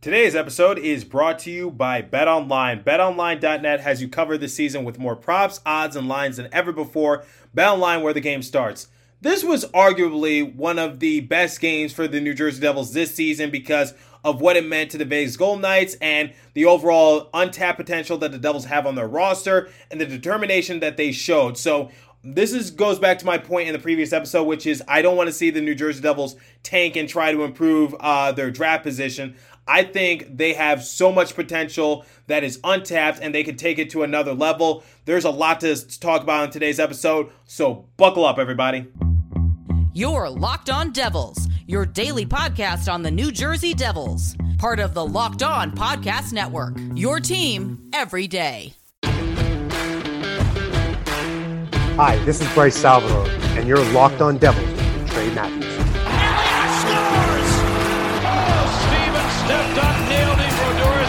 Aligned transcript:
Today's 0.00 0.36
episode 0.36 0.78
is 0.78 1.02
brought 1.02 1.40
to 1.40 1.50
you 1.50 1.72
by 1.72 2.02
BetOnline. 2.02 2.84
BetOnline.net 2.84 3.80
has 3.80 4.00
you 4.00 4.06
covered 4.06 4.38
this 4.38 4.54
season 4.54 4.84
with 4.84 4.96
more 4.96 5.16
props, 5.16 5.60
odds, 5.66 5.96
and 5.96 6.06
lines 6.06 6.36
than 6.36 6.48
ever 6.52 6.70
before. 6.70 7.24
BetOnline, 7.52 8.02
where 8.02 8.12
the 8.12 8.20
game 8.20 8.42
starts. 8.42 8.86
This 9.20 9.42
was 9.42 9.64
arguably 9.72 10.54
one 10.54 10.78
of 10.78 11.00
the 11.00 11.18
best 11.22 11.60
games 11.60 11.92
for 11.92 12.06
the 12.06 12.20
New 12.20 12.32
Jersey 12.32 12.60
Devils 12.60 12.92
this 12.92 13.12
season 13.12 13.50
because 13.50 13.92
of 14.24 14.40
what 14.40 14.56
it 14.56 14.64
meant 14.64 14.92
to 14.92 14.98
the 14.98 15.04
Vegas 15.04 15.36
Golden 15.36 15.62
Knights 15.62 15.96
and 16.00 16.32
the 16.54 16.64
overall 16.64 17.28
untapped 17.34 17.76
potential 17.76 18.18
that 18.18 18.30
the 18.30 18.38
Devils 18.38 18.66
have 18.66 18.86
on 18.86 18.94
their 18.94 19.08
roster 19.08 19.68
and 19.90 20.00
the 20.00 20.06
determination 20.06 20.78
that 20.78 20.96
they 20.96 21.10
showed. 21.10 21.58
So, 21.58 21.90
this 22.24 22.52
is 22.52 22.72
goes 22.72 22.98
back 22.98 23.18
to 23.20 23.26
my 23.26 23.38
point 23.38 23.68
in 23.68 23.72
the 23.72 23.78
previous 23.78 24.12
episode, 24.12 24.44
which 24.44 24.66
is 24.66 24.82
I 24.88 25.02
don't 25.02 25.16
want 25.16 25.28
to 25.28 25.32
see 25.32 25.50
the 25.50 25.60
New 25.60 25.74
Jersey 25.74 26.00
Devils 26.02 26.36
tank 26.62 26.96
and 26.96 27.08
try 27.08 27.32
to 27.32 27.44
improve 27.44 27.94
uh, 28.00 28.32
their 28.32 28.50
draft 28.50 28.82
position. 28.82 29.36
I 29.68 29.82
think 29.82 30.38
they 30.38 30.54
have 30.54 30.82
so 30.82 31.12
much 31.12 31.34
potential 31.34 32.06
that 32.26 32.42
is 32.42 32.58
untapped 32.64 33.18
and 33.20 33.34
they 33.34 33.44
can 33.44 33.56
take 33.56 33.78
it 33.78 33.90
to 33.90 34.02
another 34.02 34.32
level. 34.32 34.82
There's 35.04 35.26
a 35.26 35.30
lot 35.30 35.60
to 35.60 35.76
talk 35.98 36.22
about 36.22 36.44
in 36.44 36.50
today's 36.50 36.80
episode, 36.80 37.30
so 37.44 37.86
buckle 37.98 38.24
up, 38.24 38.38
everybody. 38.38 38.86
You're 39.92 40.30
Locked 40.30 40.70
On 40.70 40.90
Devils, 40.90 41.48
your 41.66 41.84
daily 41.84 42.24
podcast 42.24 42.90
on 42.90 43.02
the 43.02 43.10
New 43.10 43.30
Jersey 43.30 43.74
Devils, 43.74 44.34
part 44.56 44.80
of 44.80 44.94
the 44.94 45.04
Locked 45.04 45.42
On 45.42 45.70
Podcast 45.70 46.32
Network. 46.32 46.74
Your 46.94 47.20
team 47.20 47.90
every 47.92 48.26
day. 48.26 48.72
Hi, 51.96 52.16
this 52.24 52.40
is 52.40 52.50
Bryce 52.54 52.76
Salvador, 52.76 53.28
and 53.58 53.68
you're 53.68 53.84
Locked 53.92 54.22
On 54.22 54.38
Devils 54.38 54.66
with 54.66 55.10
Trey 55.10 55.34
Matthews. 55.34 55.57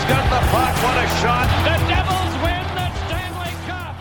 Got 0.09 0.23
the 0.23 0.48
puck. 0.48 0.73
What 0.84 0.98
a 0.98 1.08
shot. 1.22 1.48
The 1.63 1.77
Devils 1.88 2.34
win 2.41 2.65
the 2.74 2.90
Stanley 3.05 3.54
Cup. 3.68 3.96